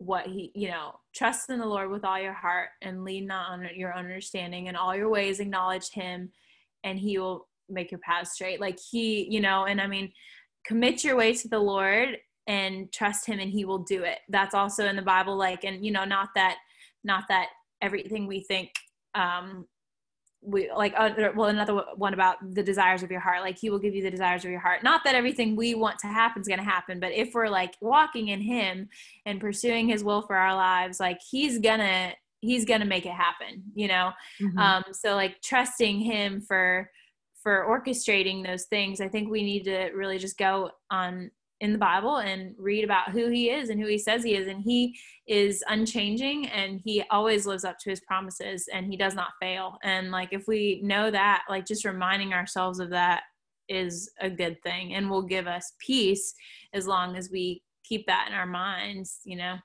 [0.05, 3.51] what He, you know, trust in the Lord with all your heart and lean not
[3.51, 6.31] on your own understanding and all your ways acknowledge Him,
[6.83, 8.61] and He will make your path straight.
[8.61, 10.11] Like He, you know, and I mean,
[10.65, 14.53] commit your way to the Lord and trust him and he will do it that's
[14.53, 16.57] also in the bible like and you know not that
[17.03, 17.47] not that
[17.81, 18.69] everything we think
[19.15, 19.65] um
[20.45, 23.79] we like uh, well another one about the desires of your heart like he will
[23.79, 26.47] give you the desires of your heart not that everything we want to happen is
[26.47, 28.87] going to happen but if we're like walking in him
[29.25, 33.63] and pursuing his will for our lives like he's gonna he's gonna make it happen
[33.73, 34.57] you know mm-hmm.
[34.57, 36.89] um so like trusting him for
[37.41, 41.31] for orchestrating those things i think we need to really just go on
[41.63, 44.49] in the Bible and read about who he is and who he says he is.
[44.49, 49.15] And he is unchanging and he always lives up to his promises and he does
[49.15, 49.77] not fail.
[49.81, 53.23] And like, if we know that, like, just reminding ourselves of that
[53.69, 56.33] is a good thing and will give us peace
[56.73, 59.55] as long as we keep that in our minds, you know.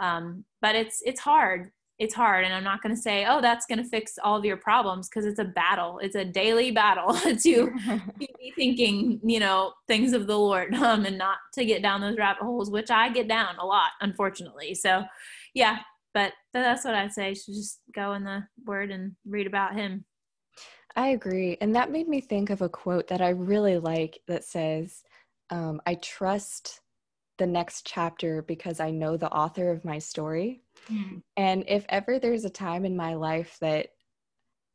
[0.00, 3.66] Um, but it's it's hard it's hard and i'm not going to say oh that's
[3.66, 5.98] going to fix all of your problems because it's a battle.
[5.98, 7.72] It's a daily battle to
[8.18, 12.16] be thinking you know things of the lord um, and not to get down those
[12.16, 14.74] rabbit holes which i get down a lot unfortunately.
[14.74, 15.04] So
[15.54, 15.78] yeah
[16.14, 20.04] but that's what i'd say should just go in the word and read about him.
[20.96, 24.44] I agree and that made me think of a quote that i really like that
[24.44, 25.02] says
[25.50, 26.80] um, i trust
[27.38, 31.22] the next chapter because i know the author of my story Mm.
[31.36, 33.88] And if ever there's a time in my life that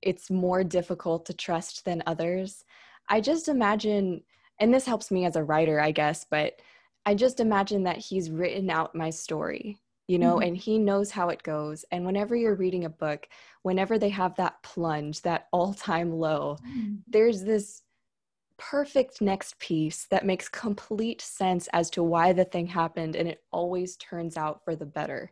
[0.02, 2.64] it's more difficult to trust than others,
[3.10, 4.24] I just imagine,
[4.60, 6.54] and this helps me as a writer, I guess, but
[7.06, 10.48] I just imagine that he's written out my story, you know, mm-hmm.
[10.50, 11.84] and he knows how it goes.
[11.92, 13.28] And whenever you're reading a book,
[13.64, 16.96] whenever they have that plunge, that all time low, mm-hmm.
[17.08, 17.82] there's this
[18.70, 23.44] perfect next piece that makes complete sense as to why the thing happened and it
[23.52, 25.32] always turns out for the better.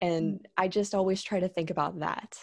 [0.00, 0.44] And mm.
[0.56, 2.38] i just always try to think about that.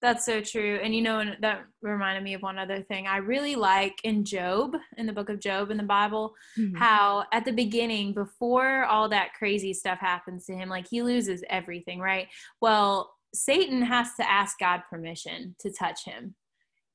[0.00, 0.80] That's so true.
[0.82, 3.06] And you know that reminded me of one other thing.
[3.06, 6.76] I really like in job in the book of job in the bible mm-hmm.
[6.76, 11.44] how at the beginning before all that crazy stuff happens to him like he loses
[11.50, 12.28] everything right?
[12.60, 16.34] Well satan has to ask god permission to touch him.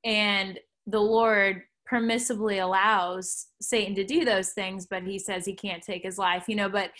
[0.03, 5.83] And the lord permissibly allows satan to do those things but he says he can't
[5.83, 6.91] take his life you know but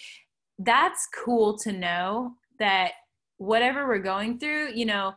[0.60, 2.92] that's cool to know that
[3.38, 5.14] whatever we're going through, you know,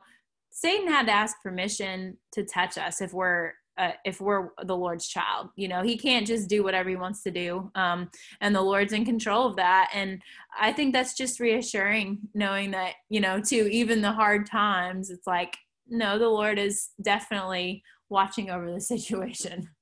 [0.50, 5.06] Satan had to ask permission to touch us if we're uh, if we're the Lord's
[5.06, 5.50] child.
[5.54, 7.70] You know, he can't just do whatever he wants to do.
[7.76, 9.90] Um, and the Lord's in control of that.
[9.94, 10.20] And
[10.60, 15.28] I think that's just reassuring knowing that, you know, to even the hard times, it's
[15.28, 19.70] like, no, the Lord is definitely watching over the situation.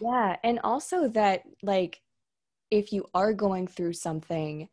[0.00, 0.36] Yeah.
[0.44, 2.00] And also that, like,
[2.70, 4.68] if you are going through something,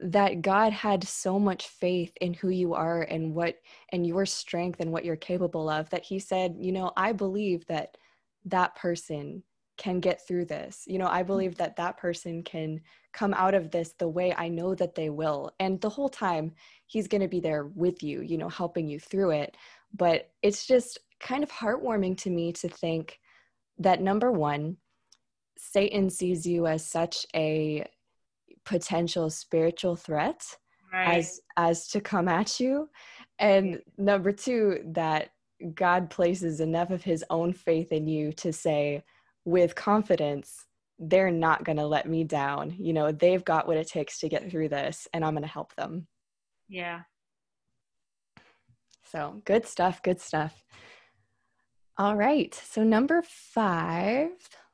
[0.00, 3.56] that God had so much faith in who you are and what
[3.92, 7.66] and your strength and what you're capable of that he said, you know, I believe
[7.66, 7.96] that
[8.46, 9.42] that person
[9.76, 10.84] can get through this.
[10.86, 12.80] You know, I believe that that person can
[13.12, 15.52] come out of this the way I know that they will.
[15.58, 16.52] And the whole time
[16.86, 19.56] he's going to be there with you, you know, helping you through it.
[19.94, 23.18] But it's just kind of heartwarming to me to think
[23.78, 24.76] that number 1
[25.58, 27.86] Satan sees you as such a
[28.64, 30.42] potential spiritual threat
[30.92, 31.18] right.
[31.18, 32.88] as as to come at you
[33.38, 35.30] and number two that
[35.74, 39.02] god places enough of his own faith in you to say
[39.44, 40.66] with confidence
[40.98, 44.28] they're not going to let me down you know they've got what it takes to
[44.28, 46.06] get through this and i'm going to help them
[46.68, 47.00] yeah
[49.10, 50.64] So good stuff, good stuff.
[52.00, 52.54] All right.
[52.54, 54.30] So, number five,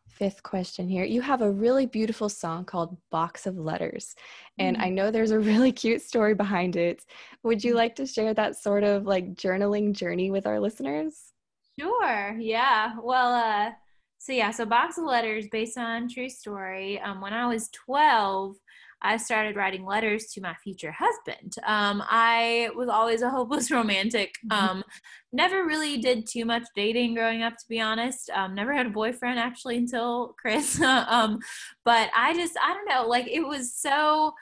[0.09, 1.05] fifth question here.
[1.05, 4.15] You have a really beautiful song called Box of Letters.
[4.61, 4.93] And I mm.
[4.93, 7.05] know there's a really cute story behind it.
[7.43, 7.79] Would you mm.
[7.79, 11.33] like to share that sort of like journaling journey with our listeners?
[11.81, 12.37] Sure.
[12.39, 12.93] Yeah.
[13.03, 13.73] Well, uh,
[14.19, 17.01] so yeah, so Box of Letters based on true story.
[17.01, 18.55] Um, when I was 12,
[19.03, 21.55] I started writing letters to my future husband.
[21.67, 24.35] Um, I was always a hopeless romantic.
[24.51, 24.79] Mm-hmm.
[24.79, 24.85] Um,
[25.33, 28.31] never really did too much dating growing up, to be honest.
[28.31, 30.81] Um, never had a boyfriend actually until Chris.
[30.83, 31.39] um,
[31.85, 34.33] but I just, I don't know, like it was so.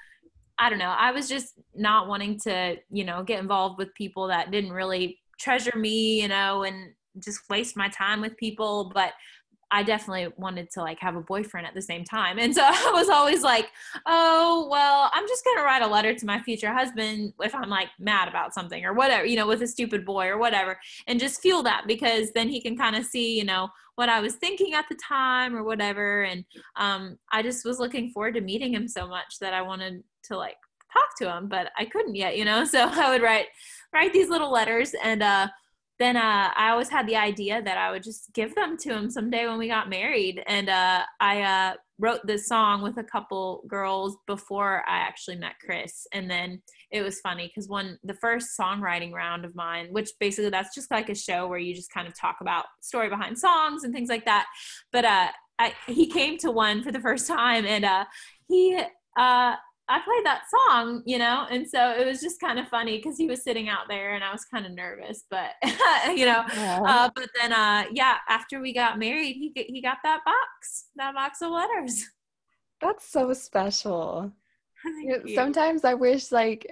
[0.57, 0.95] I don't know.
[0.97, 5.19] I was just not wanting to, you know, get involved with people that didn't really
[5.37, 8.93] treasure me, you know, and just waste my time with people.
[8.95, 9.15] But
[9.75, 12.39] I definitely wanted to like have a boyfriend at the same time.
[12.39, 13.73] And so I was always like,
[14.07, 17.69] oh, well, I'm just going to write a letter to my future husband if I'm
[17.69, 21.19] like mad about something or whatever, you know, with a stupid boy or whatever, and
[21.19, 24.37] just feel that because then he can kind of see, you know, what I was
[24.37, 26.23] thinking at the time or whatever.
[26.23, 26.45] And
[26.77, 30.37] um, I just was looking forward to meeting him so much that I wanted to
[30.37, 30.57] like
[30.93, 33.47] talk to him, but I couldn't yet, you know, so I would write,
[33.93, 35.49] write these little letters and, uh,
[35.99, 39.11] then uh, I always had the idea that I would just give them to him
[39.11, 40.43] someday when we got married.
[40.47, 45.55] And uh, I uh, wrote this song with a couple girls before I actually met
[45.65, 46.07] Chris.
[46.13, 50.51] And then it was funny because one, the first songwriting round of mine, which basically
[50.51, 53.85] that's just like a show where you just kind of talk about story behind songs
[53.85, 54.47] and things like that.
[54.93, 55.29] But uh,
[55.61, 58.05] I, he came to one for the first time and uh,
[58.49, 58.81] he
[59.17, 59.55] uh,
[59.87, 63.19] I played that song, you know, and so it was just kind of funny because
[63.19, 65.51] he was sitting out there and I was kind of nervous, but
[66.17, 70.21] you know, uh, but then uh, yeah, after we got married, he he got that
[70.25, 72.03] box, that box of letters.
[72.81, 74.33] That's so special.
[75.35, 76.67] Sometimes I wish like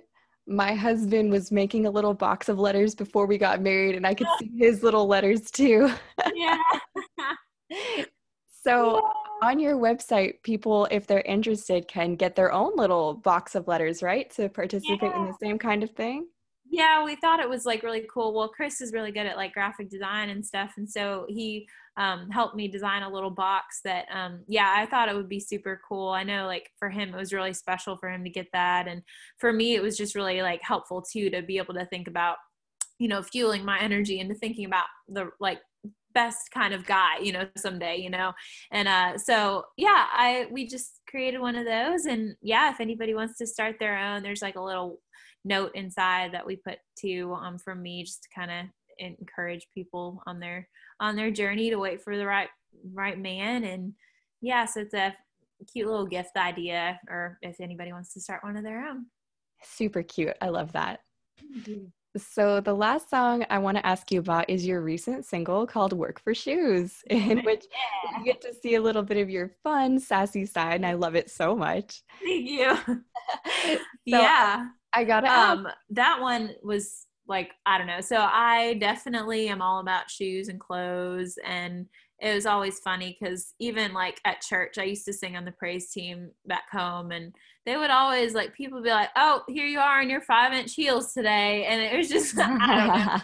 [0.47, 4.15] my husband was making a little box of letters before we got married, and I
[4.15, 5.93] could see his little letters too.
[6.35, 6.59] yeah.
[8.65, 9.13] so.
[9.43, 14.01] On your website, people, if they're interested, can get their own little box of letters,
[14.01, 14.31] right?
[14.37, 15.17] To participate yeah.
[15.17, 16.29] in the same kind of thing.
[16.71, 18.33] Yeah, we thought it was like really cool.
[18.33, 20.75] Well, Chris is really good at like graphic design and stuff.
[20.77, 25.09] And so he um, helped me design a little box that, um, yeah, I thought
[25.09, 26.11] it would be super cool.
[26.11, 28.87] I know like for him, it was really special for him to get that.
[28.87, 29.03] And
[29.39, 32.37] for me, it was just really like helpful too to be able to think about
[33.03, 35.59] you know fueling my energy into thinking about the like
[36.15, 38.33] best kind of guy you know someday you know?
[38.71, 43.15] And uh so yeah i we just created one of those and yeah if anybody
[43.15, 44.99] wants to start their own there's like a little
[45.45, 48.67] note inside that we put to um from me just to kind of
[48.99, 50.69] encourage people on their
[51.01, 52.49] on their journey to wait for the right
[52.93, 53.65] right man.
[53.65, 53.95] And
[54.41, 55.15] yeah so it's a
[55.73, 59.07] cute little gift idea or if anybody wants to start one of their own.
[59.63, 60.37] Super cute.
[60.41, 61.01] I love that.
[61.41, 61.87] Mm-hmm.
[62.17, 65.95] So, the last song I want to ask you about is your recent single called
[65.95, 68.19] Work for Shoes, in which yeah.
[68.19, 71.15] you get to see a little bit of your fun, sassy side, and I love
[71.15, 72.03] it so much.
[72.23, 72.77] Thank you.
[72.87, 74.67] so yeah.
[74.93, 75.31] I got it.
[75.31, 78.03] Um, that one was like, I don't know.
[78.03, 81.87] So, I definitely am all about shoes and clothes and
[82.23, 85.51] it was always funny because even like at church, I used to sing on the
[85.51, 87.35] praise team back home, and
[87.67, 90.75] they would always like people be like, "Oh, here you are in your five inch
[90.75, 93.23] heels today," and it was just I.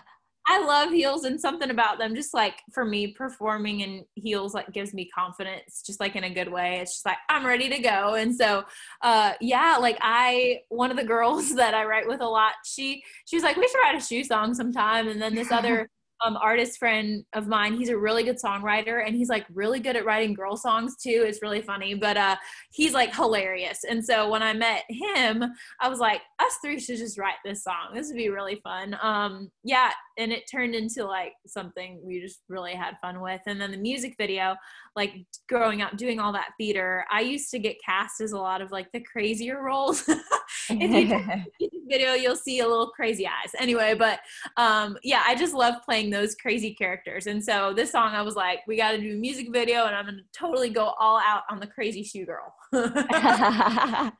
[0.51, 4.73] I love heels and something about them, just like for me, performing in heels like
[4.73, 6.79] gives me confidence, just like in a good way.
[6.81, 8.15] It's just like I'm ready to go.
[8.15, 8.65] And so,
[9.03, 13.03] uh, yeah, like I, one of the girls that I write with a lot, she,
[13.27, 15.09] she was like, we should write a shoe song sometime.
[15.09, 15.91] And then this other
[16.25, 17.75] um, artist friend of mine.
[17.75, 21.25] He's a really good songwriter and he's like really good at writing girl songs too.
[21.27, 22.37] It's really funny, but uh,
[22.71, 23.85] he's like hilarious.
[23.89, 25.45] And so when I met him,
[25.81, 27.95] I was like, us three should just write this song.
[27.95, 28.97] This would be really fun.
[29.03, 33.41] Um, yeah, and it turned into like something we just really had fun with.
[33.47, 34.57] And then the music video,
[34.97, 35.15] like
[35.49, 38.73] growing up doing all that theater, I used to get cast as a lot of
[38.73, 40.05] like the crazier roles.
[40.71, 43.53] if you video, you'll see a little crazy eyes.
[43.59, 44.21] Anyway, but
[44.57, 47.27] um, yeah, I just love playing those crazy characters.
[47.27, 49.95] And so this song, I was like, we got to do a music video, and
[49.95, 52.55] I'm gonna totally go all out on the crazy shoe girl.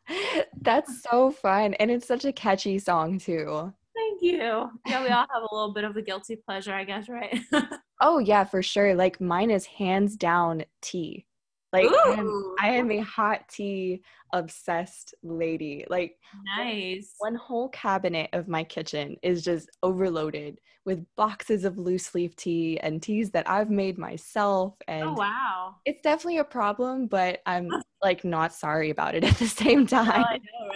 [0.63, 3.73] That's so fun, and it's such a catchy song too.
[4.09, 4.71] Thank you.
[4.87, 7.41] Yeah, we all have a little bit of a guilty pleasure, I guess, right?
[8.01, 8.95] oh yeah, for sure.
[8.95, 11.27] Like mine is hands down tea.
[11.73, 14.03] Like I am, I am, a hot tea
[14.33, 15.85] obsessed lady.
[15.91, 16.17] Like
[16.57, 17.15] nice.
[17.19, 22.81] One whole cabinet of my kitchen is just overloaded with boxes of loose leaf tea
[22.81, 24.77] and teas that I've made myself.
[24.81, 25.75] Oh, and oh wow.
[25.85, 27.71] It's definitely a problem, but I'm
[28.03, 30.09] like not sorry about it at the same time.
[30.09, 30.69] Oh, I know,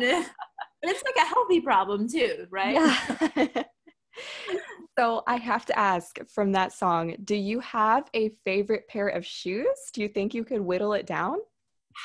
[0.00, 0.24] right?
[0.82, 2.74] it's like a healthy problem too, right?
[2.74, 3.62] Yeah.
[4.98, 9.24] so I have to ask from that song, do you have a favorite pair of
[9.24, 9.66] shoes?
[9.92, 11.38] Do you think you could whittle it down?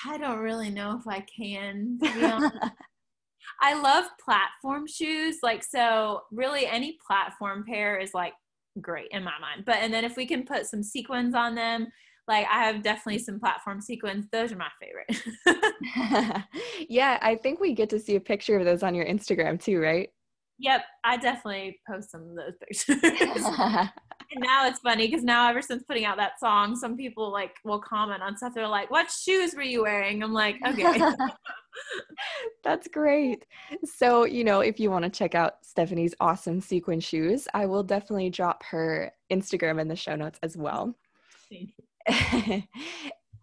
[0.06, 2.00] I don't really know if I can.
[3.62, 5.38] I love platform shoes.
[5.44, 8.34] Like, so really any platform pair is like
[8.82, 9.66] great in my mind.
[9.66, 11.88] But, and then if we can put some sequins on them,
[12.28, 14.28] like I have definitely some platform sequins.
[14.32, 15.24] Those are my favorite.
[16.90, 19.80] yeah, I think we get to see a picture of those on your Instagram too,
[19.80, 20.10] right?
[20.60, 23.44] Yep, I definitely post some of those pictures.
[23.60, 23.90] and
[24.38, 27.80] now it's funny because now ever since putting out that song, some people like will
[27.80, 28.54] comment on stuff.
[28.54, 31.02] They're like, "What shoes were you wearing?" I'm like, "Okay."
[32.64, 33.46] That's great.
[33.84, 37.84] So, you know, if you want to check out Stephanie's awesome sequin shoes, I will
[37.84, 40.96] definitely drop her Instagram in the show notes as well.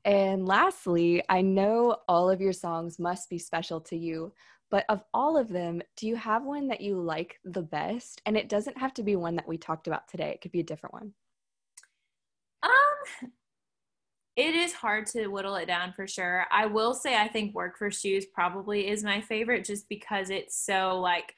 [0.04, 4.32] and lastly, I know all of your songs must be special to you,
[4.70, 8.22] but of all of them, do you have one that you like the best?
[8.24, 10.60] And it doesn't have to be one that we talked about today, it could be
[10.60, 11.12] a different one.
[12.62, 13.30] Um,
[14.36, 16.46] it is hard to whittle it down for sure.
[16.50, 20.56] I will say I think Work for Shoes probably is my favorite just because it's
[20.56, 21.34] so like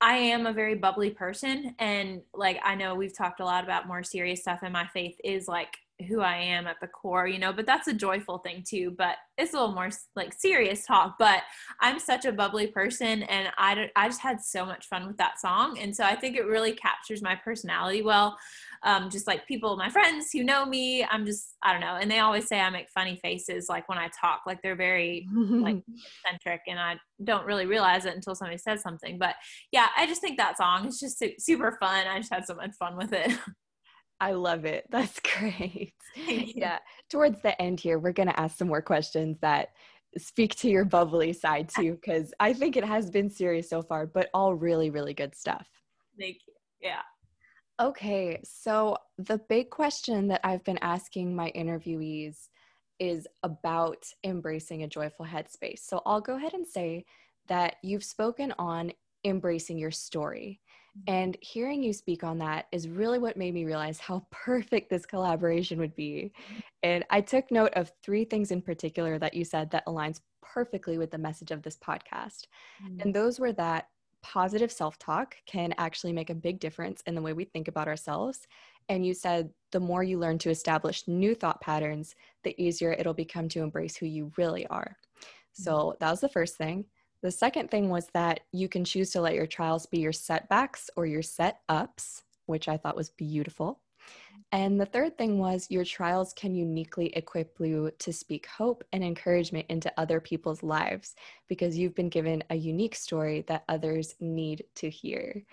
[0.00, 3.86] I am a very bubbly person and like I know we've talked a lot about
[3.86, 7.38] more serious stuff and my faith is like who I am at the core, you
[7.38, 8.94] know, but that's a joyful thing too.
[8.96, 11.16] But it's a little more like serious talk.
[11.18, 11.42] But
[11.80, 15.40] I'm such a bubbly person and I, I just had so much fun with that
[15.40, 15.78] song.
[15.78, 18.36] And so I think it really captures my personality well.
[18.84, 21.98] Um, just like people, my friends who know me, I'm just, I don't know.
[22.00, 25.28] And they always say I make funny faces like when I talk, like they're very
[25.32, 25.82] like
[26.24, 29.18] eccentric and I don't really realize it until somebody says something.
[29.18, 29.36] But
[29.70, 32.06] yeah, I just think that song is just super fun.
[32.06, 33.32] I just had so much fun with it.
[34.22, 34.86] I love it.
[34.90, 35.94] That's great.
[36.26, 36.78] yeah.
[37.10, 39.70] Towards the end here, we're going to ask some more questions that
[40.16, 44.06] speak to your bubbly side too, because I think it has been serious so far,
[44.06, 45.66] but all really, really good stuff.
[46.18, 46.54] Thank you.
[46.80, 47.02] Yeah.
[47.80, 48.40] Okay.
[48.44, 52.48] So, the big question that I've been asking my interviewees
[53.00, 55.80] is about embracing a joyful headspace.
[55.80, 57.06] So, I'll go ahead and say
[57.48, 58.92] that you've spoken on
[59.24, 60.60] embracing your story.
[61.06, 65.06] And hearing you speak on that is really what made me realize how perfect this
[65.06, 66.32] collaboration would be.
[66.82, 70.98] And I took note of three things in particular that you said that aligns perfectly
[70.98, 72.46] with the message of this podcast.
[72.84, 73.00] Mm-hmm.
[73.00, 73.88] And those were that
[74.22, 77.88] positive self talk can actually make a big difference in the way we think about
[77.88, 78.46] ourselves.
[78.88, 82.14] And you said the more you learn to establish new thought patterns,
[82.44, 84.96] the easier it'll become to embrace who you really are.
[85.52, 85.96] So mm-hmm.
[86.00, 86.84] that was the first thing.
[87.22, 90.90] The second thing was that you can choose to let your trials be your setbacks
[90.96, 93.80] or your set ups, which I thought was beautiful.
[94.50, 99.04] And the third thing was your trials can uniquely equip you to speak hope and
[99.04, 101.14] encouragement into other people's lives
[101.48, 105.44] because you've been given a unique story that others need to hear.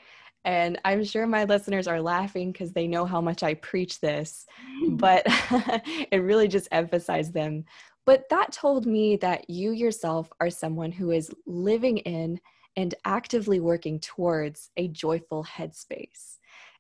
[0.46, 4.46] And I'm sure my listeners are laughing because they know how much I preach this,
[4.90, 5.24] but
[6.12, 7.66] it really just emphasized them
[8.06, 12.40] but that told me that you yourself are someone who is living in
[12.76, 16.38] and actively working towards a joyful headspace.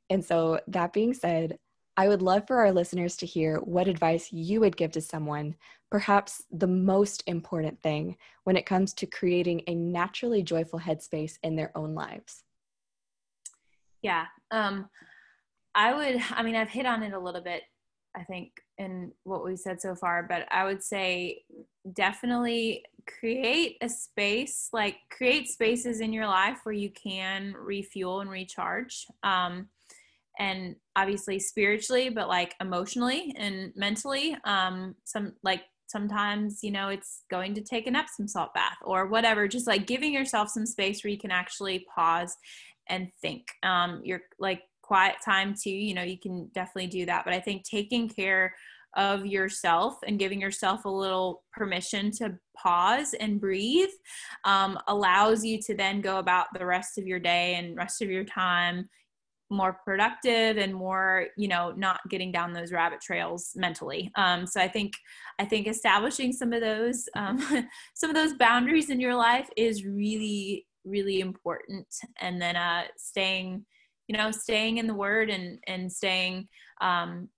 [0.10, 1.60] And so, that being said,
[1.98, 5.56] I would love for our listeners to hear what advice you would give to someone,
[5.92, 8.16] perhaps the most important thing
[8.46, 12.44] when it comes to creating a naturally joyful headspace in their own lives.
[14.02, 14.28] Yeah.
[14.50, 14.90] Um,
[15.76, 17.64] I would, I mean, I've hit on it a little bit,
[18.16, 21.44] I think, in what we said so far, but I would say
[21.94, 22.84] definitely
[23.20, 29.06] create a space, like create spaces in your life where you can refuel and recharge.
[29.24, 29.70] Um,
[30.40, 34.38] and obviously spiritually, but like emotionally and mentally.
[34.46, 39.08] Um, some like sometimes, you know, it's going to take an Epsom salt bath or
[39.08, 42.38] whatever, just like giving yourself some space where you can actually pause
[42.88, 43.48] and think.
[43.64, 47.24] Um, you're like quiet time too you know you can definitely do that.
[47.24, 48.56] But i think taking care
[48.98, 53.96] of yourself and giving yourself a little permission to pause and breathe
[54.46, 58.10] um, allows you to then go about the rest of your day and rest of
[58.10, 58.90] your time
[59.52, 64.12] more productive and more you know not getting down those rabbit trails mentally.
[64.16, 64.94] Um, so i think
[65.40, 67.38] i think establishing some of those um,
[67.94, 71.88] some of those boundaries in your life is really really important.
[72.20, 73.66] And then uh, staying
[74.10, 76.50] you know staying in the word and and staying
[76.82, 77.30] um,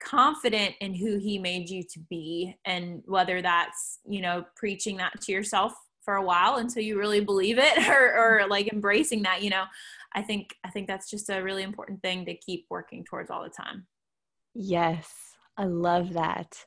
[0.00, 5.20] confident in who he made you to be and whether that's you know preaching that
[5.20, 9.42] to yourself for a while until you really believe it or, or like embracing that
[9.42, 9.64] you know.
[10.12, 13.42] I think i think that's just a really important thing to keep working towards all
[13.42, 13.86] the time.
[14.54, 15.08] Yes.
[15.56, 16.64] I love that.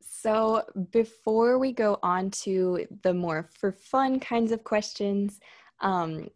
[0.00, 5.40] So before we go on to the more for fun kinds of questions
[5.80, 6.28] um,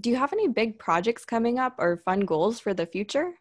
[0.00, 3.34] do you have any big projects coming up or fun goals for the future?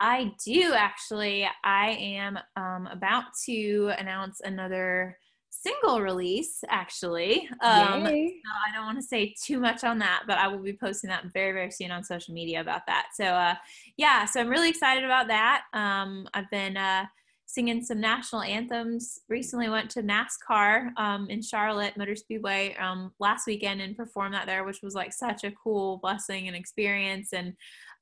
[0.00, 1.48] I do actually.
[1.64, 5.16] I am um, about to announce another
[5.62, 10.38] single release actually um so i don't want to say too much on that but
[10.38, 13.54] i will be posting that very very soon on social media about that so uh
[13.96, 17.04] yeah so i'm really excited about that um i've been uh
[17.46, 19.20] singing some national anthems.
[19.28, 24.46] Recently went to nascar um, in charlotte motor speedway um, last weekend and performed that
[24.46, 27.54] there which was like such a cool blessing and experience and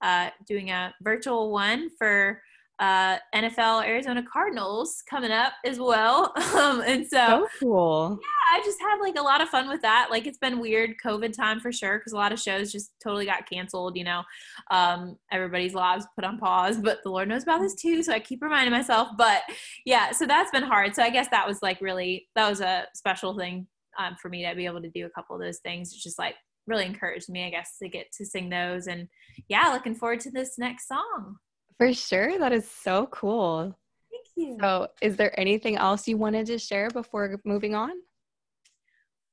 [0.02, 2.40] uh, doing a virtual one for
[2.80, 6.32] uh, NFL Arizona Cardinals coming up as well.
[6.54, 8.18] Um, and so, so cool.
[8.22, 10.06] Yeah, I just had like a lot of fun with that.
[10.08, 13.26] Like it's been weird COVID time for sure because a lot of shows just totally
[13.26, 13.96] got canceled.
[13.96, 14.22] You know,
[14.70, 18.04] um, everybody's lives put on pause, but the Lord knows about this too.
[18.04, 19.08] So I keep reminding myself.
[19.18, 19.42] But
[19.84, 20.94] yeah, so that's been hard.
[20.94, 23.66] So I guess that was like really that was a special thing
[23.98, 25.92] um, for me to be able to do a couple of those things.
[25.92, 28.86] It's just like really encouraged me, I guess, to get to sing those.
[28.86, 29.08] And
[29.48, 31.36] yeah, looking forward to this next song.
[31.78, 32.38] For sure.
[32.38, 33.76] That is so cool.
[34.10, 34.56] Thank you.
[34.60, 37.90] So, is there anything else you wanted to share before moving on?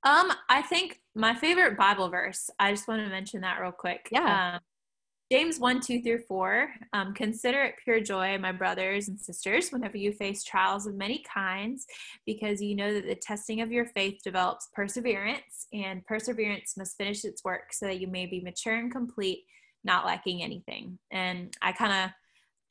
[0.04, 4.10] Um, I think my favorite Bible verse, I just want to mention that real quick.
[4.12, 4.56] Yeah.
[4.56, 4.60] Um,
[5.32, 6.70] James 1 2 through 4.
[6.92, 11.24] Um, Consider it pure joy, my brothers and sisters, whenever you face trials of many
[11.34, 11.86] kinds,
[12.26, 17.24] because you know that the testing of your faith develops perseverance, and perseverance must finish
[17.24, 19.46] its work so that you may be mature and complete,
[19.86, 21.00] not lacking anything.
[21.12, 22.12] And I kind of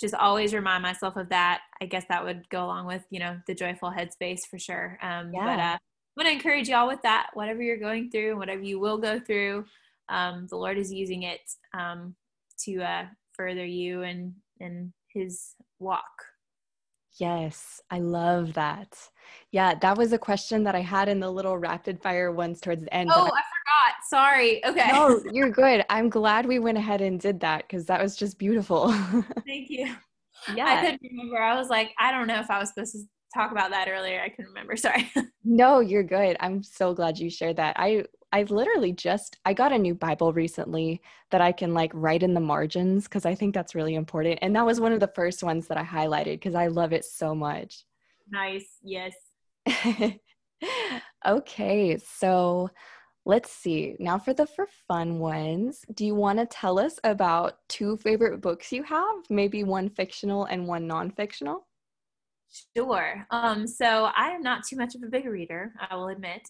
[0.00, 1.60] just always remind myself of that.
[1.80, 4.98] I guess that would go along with, you know, the joyful headspace for sure.
[5.02, 5.44] Um, yeah.
[5.44, 5.78] But uh, I
[6.16, 7.28] want to encourage y'all with that.
[7.34, 9.66] Whatever you're going through, whatever you will go through,
[10.08, 11.40] um, the Lord is using it
[11.78, 12.14] um,
[12.64, 16.04] to uh, further you and and His walk.
[17.18, 18.96] Yes, I love that.
[19.50, 22.84] Yeah, that was a question that I had in the little rapid fire ones towards
[22.84, 23.10] the end.
[23.12, 23.94] Oh, I, I forgot.
[24.08, 24.64] Sorry.
[24.64, 24.90] Okay.
[24.92, 25.84] No, you're good.
[25.88, 28.92] I'm glad we went ahead and did that because that was just beautiful.
[29.46, 29.94] Thank you.
[30.54, 30.66] Yeah.
[30.66, 31.38] I couldn't remember.
[31.38, 33.00] I was like, I don't know if I was supposed to
[33.34, 34.20] talk about that earlier.
[34.20, 34.76] I couldn't remember.
[34.76, 35.10] Sorry.
[35.44, 36.36] no, you're good.
[36.40, 37.76] I'm so glad you shared that.
[37.78, 42.22] I I literally just I got a new Bible recently that I can like write
[42.22, 44.38] in the margins because I think that's really important.
[44.40, 47.04] And that was one of the first ones that I highlighted because I love it
[47.04, 47.84] so much.
[48.30, 48.66] Nice.
[48.82, 49.14] Yes.
[51.26, 52.70] okay, so
[53.26, 53.96] let's see.
[53.98, 58.40] Now for the for fun ones, do you want to tell us about two favorite
[58.40, 59.16] books you have?
[59.28, 61.66] Maybe one fictional and one non-fictional?
[62.76, 63.26] Sure.
[63.30, 66.42] Um, so I am not too much of a big reader, I will admit.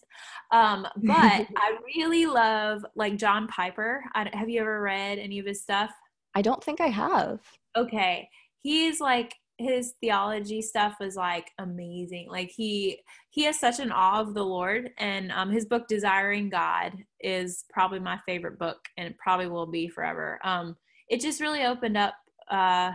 [0.51, 4.03] Um, but I really love like John Piper.
[4.15, 5.91] I, have you ever read any of his stuff?
[6.33, 7.39] I don't think I have.
[7.77, 8.27] Okay.
[8.63, 12.27] He's like his theology stuff was like amazing.
[12.29, 12.99] Like he
[13.29, 17.65] he has such an awe of the Lord and um his book Desiring God is
[17.69, 20.39] probably my favorite book and it probably will be forever.
[20.43, 20.75] Um
[21.09, 22.15] it just really opened up
[22.49, 22.91] uh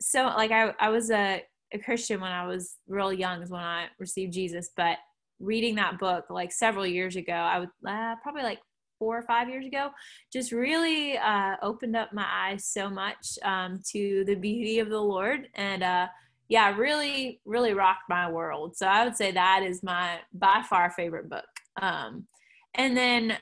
[0.00, 3.62] so like I I was a a Christian when I was real young is when
[3.62, 4.98] I received Jesus, but
[5.40, 8.60] reading that book like several years ago, I would uh, probably like
[8.98, 9.90] four or five years ago,
[10.32, 15.00] just really uh, opened up my eyes so much um, to the beauty of the
[15.00, 15.48] Lord.
[15.54, 16.08] And uh,
[16.48, 18.76] yeah, really, really rocked my world.
[18.76, 21.44] So I would say that is my by far favorite book.
[21.80, 22.26] Um,
[22.74, 23.36] and then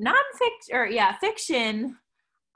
[0.00, 1.96] nonfiction, or yeah, fiction.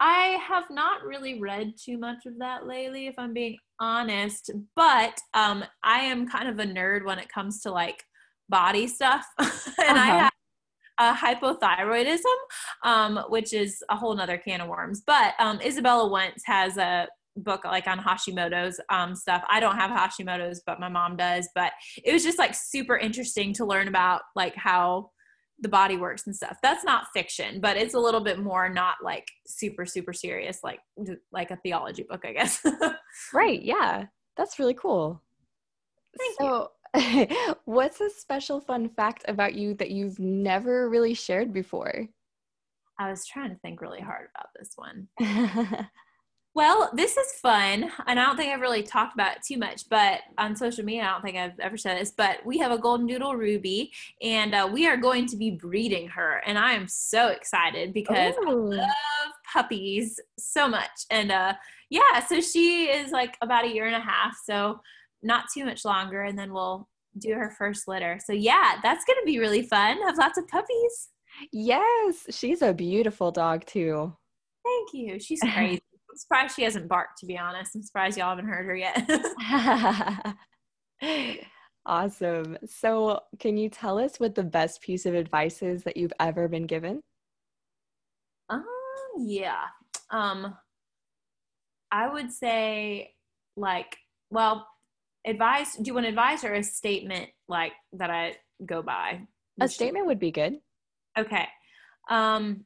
[0.00, 4.50] I have not really read too much of that lately, if I'm being honest.
[4.76, 8.04] But um, I am kind of a nerd when it comes to like
[8.48, 9.98] body stuff, and uh-huh.
[9.98, 10.32] I have
[10.98, 12.20] uh, hypothyroidism,
[12.84, 15.02] um, which is a whole nother can of worms.
[15.06, 19.44] But um, Izabella Wentz has a book like on Hashimoto's um, stuff.
[19.48, 21.48] I don't have Hashimoto's, but my mom does.
[21.54, 21.72] But
[22.04, 25.10] it was just like super interesting to learn about like how
[25.60, 26.56] the body works and stuff.
[26.62, 30.80] That's not fiction, but it's a little bit more not like super super serious like
[31.32, 32.64] like a theology book, I guess.
[33.34, 34.04] right, yeah.
[34.36, 35.22] That's really cool.
[36.16, 36.66] Thank so, you.
[37.64, 42.06] what's a special fun fact about you that you've never really shared before?
[42.98, 45.08] I was trying to think really hard about this one.
[46.58, 49.88] Well, this is fun, and I don't think I've really talked about it too much,
[49.88, 52.10] but on social media, I don't think I've ever said this.
[52.10, 56.08] But we have a golden doodle ruby, and uh, we are going to be breeding
[56.08, 58.48] her, and I am so excited because Ooh.
[58.48, 60.90] I love puppies so much.
[61.12, 61.52] And uh,
[61.90, 64.80] yeah, so she is like about a year and a half, so
[65.22, 66.88] not too much longer, and then we'll
[67.18, 68.18] do her first litter.
[68.24, 70.00] So yeah, that's gonna be really fun.
[70.02, 71.08] Have lots of puppies.
[71.52, 74.16] Yes, she's a beautiful dog too.
[74.64, 75.20] Thank you.
[75.20, 75.82] She's crazy
[76.18, 77.74] surprised she hasn't barked, to be honest.
[77.74, 79.08] I'm surprised y'all haven't heard her yet.
[81.86, 82.58] awesome.
[82.66, 86.48] So, can you tell us what the best piece of advice is that you've ever
[86.48, 87.02] been given?
[88.50, 88.64] Um,
[89.18, 89.64] yeah.
[90.10, 90.56] Um,
[91.90, 93.14] I would say
[93.56, 93.96] like,
[94.30, 94.66] well,
[95.28, 95.76] advice.
[95.76, 99.20] Do you want advice or a statement like that I go by?
[99.60, 100.58] A statement would be good.
[101.16, 101.46] Okay.
[102.10, 102.64] Um,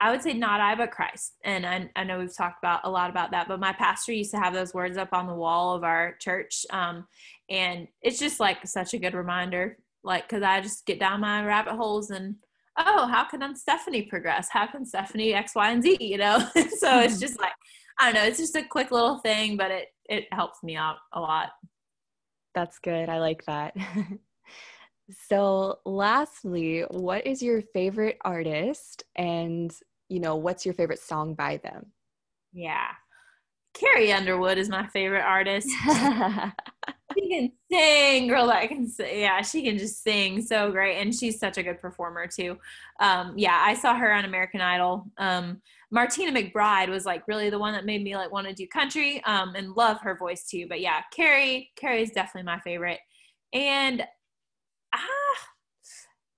[0.00, 1.34] I would say not I, but Christ.
[1.44, 4.32] And I, I, know we've talked about a lot about that, but my pastor used
[4.32, 6.66] to have those words up on the wall of our church.
[6.70, 7.06] Um,
[7.48, 11.44] and it's just like such a good reminder, like, cause I just get down my
[11.44, 12.34] rabbit holes and,
[12.76, 14.48] oh, how can Stephanie progress?
[14.50, 16.38] How can Stephanie X, Y, and Z, you know?
[16.54, 17.52] so it's just like,
[17.98, 20.96] I don't know, it's just a quick little thing, but it, it helps me out
[21.12, 21.50] a lot.
[22.54, 23.08] That's good.
[23.08, 23.74] I like that.
[25.28, 29.74] so lastly, what is your favorite artist and
[30.08, 31.86] you know, what's your favorite song by them?
[32.52, 32.88] Yeah.
[33.72, 35.68] Carrie Underwood is my favorite artist.
[37.14, 39.20] she can sing, girl that can sing.
[39.20, 41.00] Yeah, she can just sing so great.
[41.00, 42.58] And she's such a good performer too.
[43.00, 45.06] Um, yeah, I saw her on American Idol.
[45.16, 45.62] Um,
[45.92, 49.22] Martina McBride was like really the one that made me like want to do country
[49.24, 50.66] um, and love her voice too.
[50.66, 52.98] But yeah, Carrie, Carrie is definitely my favorite.
[53.52, 54.02] And
[54.94, 54.98] ah,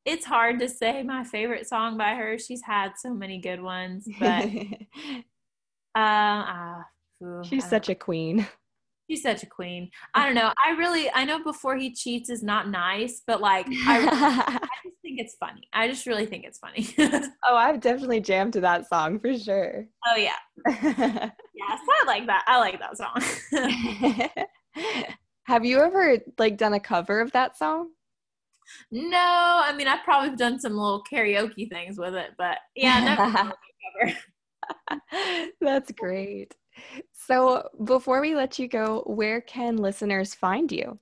[0.04, 2.36] it's hard to say my favorite song by her.
[2.36, 4.48] She's had so many good ones, but
[5.94, 6.82] uh, uh
[7.44, 7.92] she's such know.
[7.92, 8.46] a queen.
[9.08, 9.90] She's such a queen.
[10.14, 10.52] I don't know.
[10.64, 14.96] I really, I know before he cheats is not nice, but like, I, I just
[15.02, 15.68] think it's funny.
[15.72, 16.88] I just really think it's funny.
[17.44, 19.86] oh, I've definitely jammed to that song for sure.
[20.06, 20.36] Oh yeah,
[20.66, 21.30] yes,
[21.60, 22.44] I like that.
[22.46, 23.20] I like that song.
[25.46, 27.90] Have you ever like done a cover of that song?
[28.90, 33.16] No, I mean I've probably done some little karaoke things with it, but yeah,
[34.00, 34.24] never
[35.60, 36.54] That's great.
[37.12, 40.98] So before we let you go, where can listeners find you?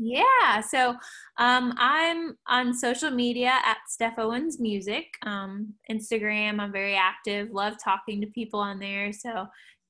[0.00, 0.90] Yeah, so
[1.38, 5.06] um, I'm on social media at Steph Owens Music.
[5.26, 7.50] Um, Instagram, I'm very active.
[7.50, 9.12] Love talking to people on there.
[9.12, 9.48] So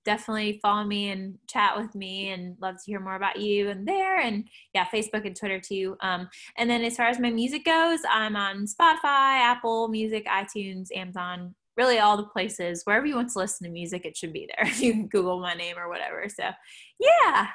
[0.09, 3.87] definitely follow me and chat with me and love to hear more about you and
[3.87, 7.63] there and yeah facebook and twitter too um, and then as far as my music
[7.63, 13.31] goes i'm on spotify apple music itunes amazon really all the places wherever you want
[13.31, 14.71] to listen to music it should be there.
[14.79, 16.51] You can google my name or whatever so
[17.01, 17.47] yeah.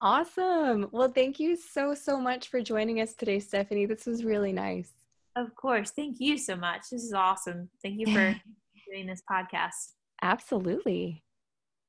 [0.00, 0.88] Awesome.
[0.90, 3.86] Well thank you so so much for joining us today stephanie.
[3.86, 4.90] This was really nice.
[5.36, 5.92] Of course.
[5.92, 6.82] Thank you so much.
[6.90, 7.68] This is awesome.
[7.82, 8.34] Thank you for
[8.90, 9.92] doing this podcast.
[10.22, 11.22] Absolutely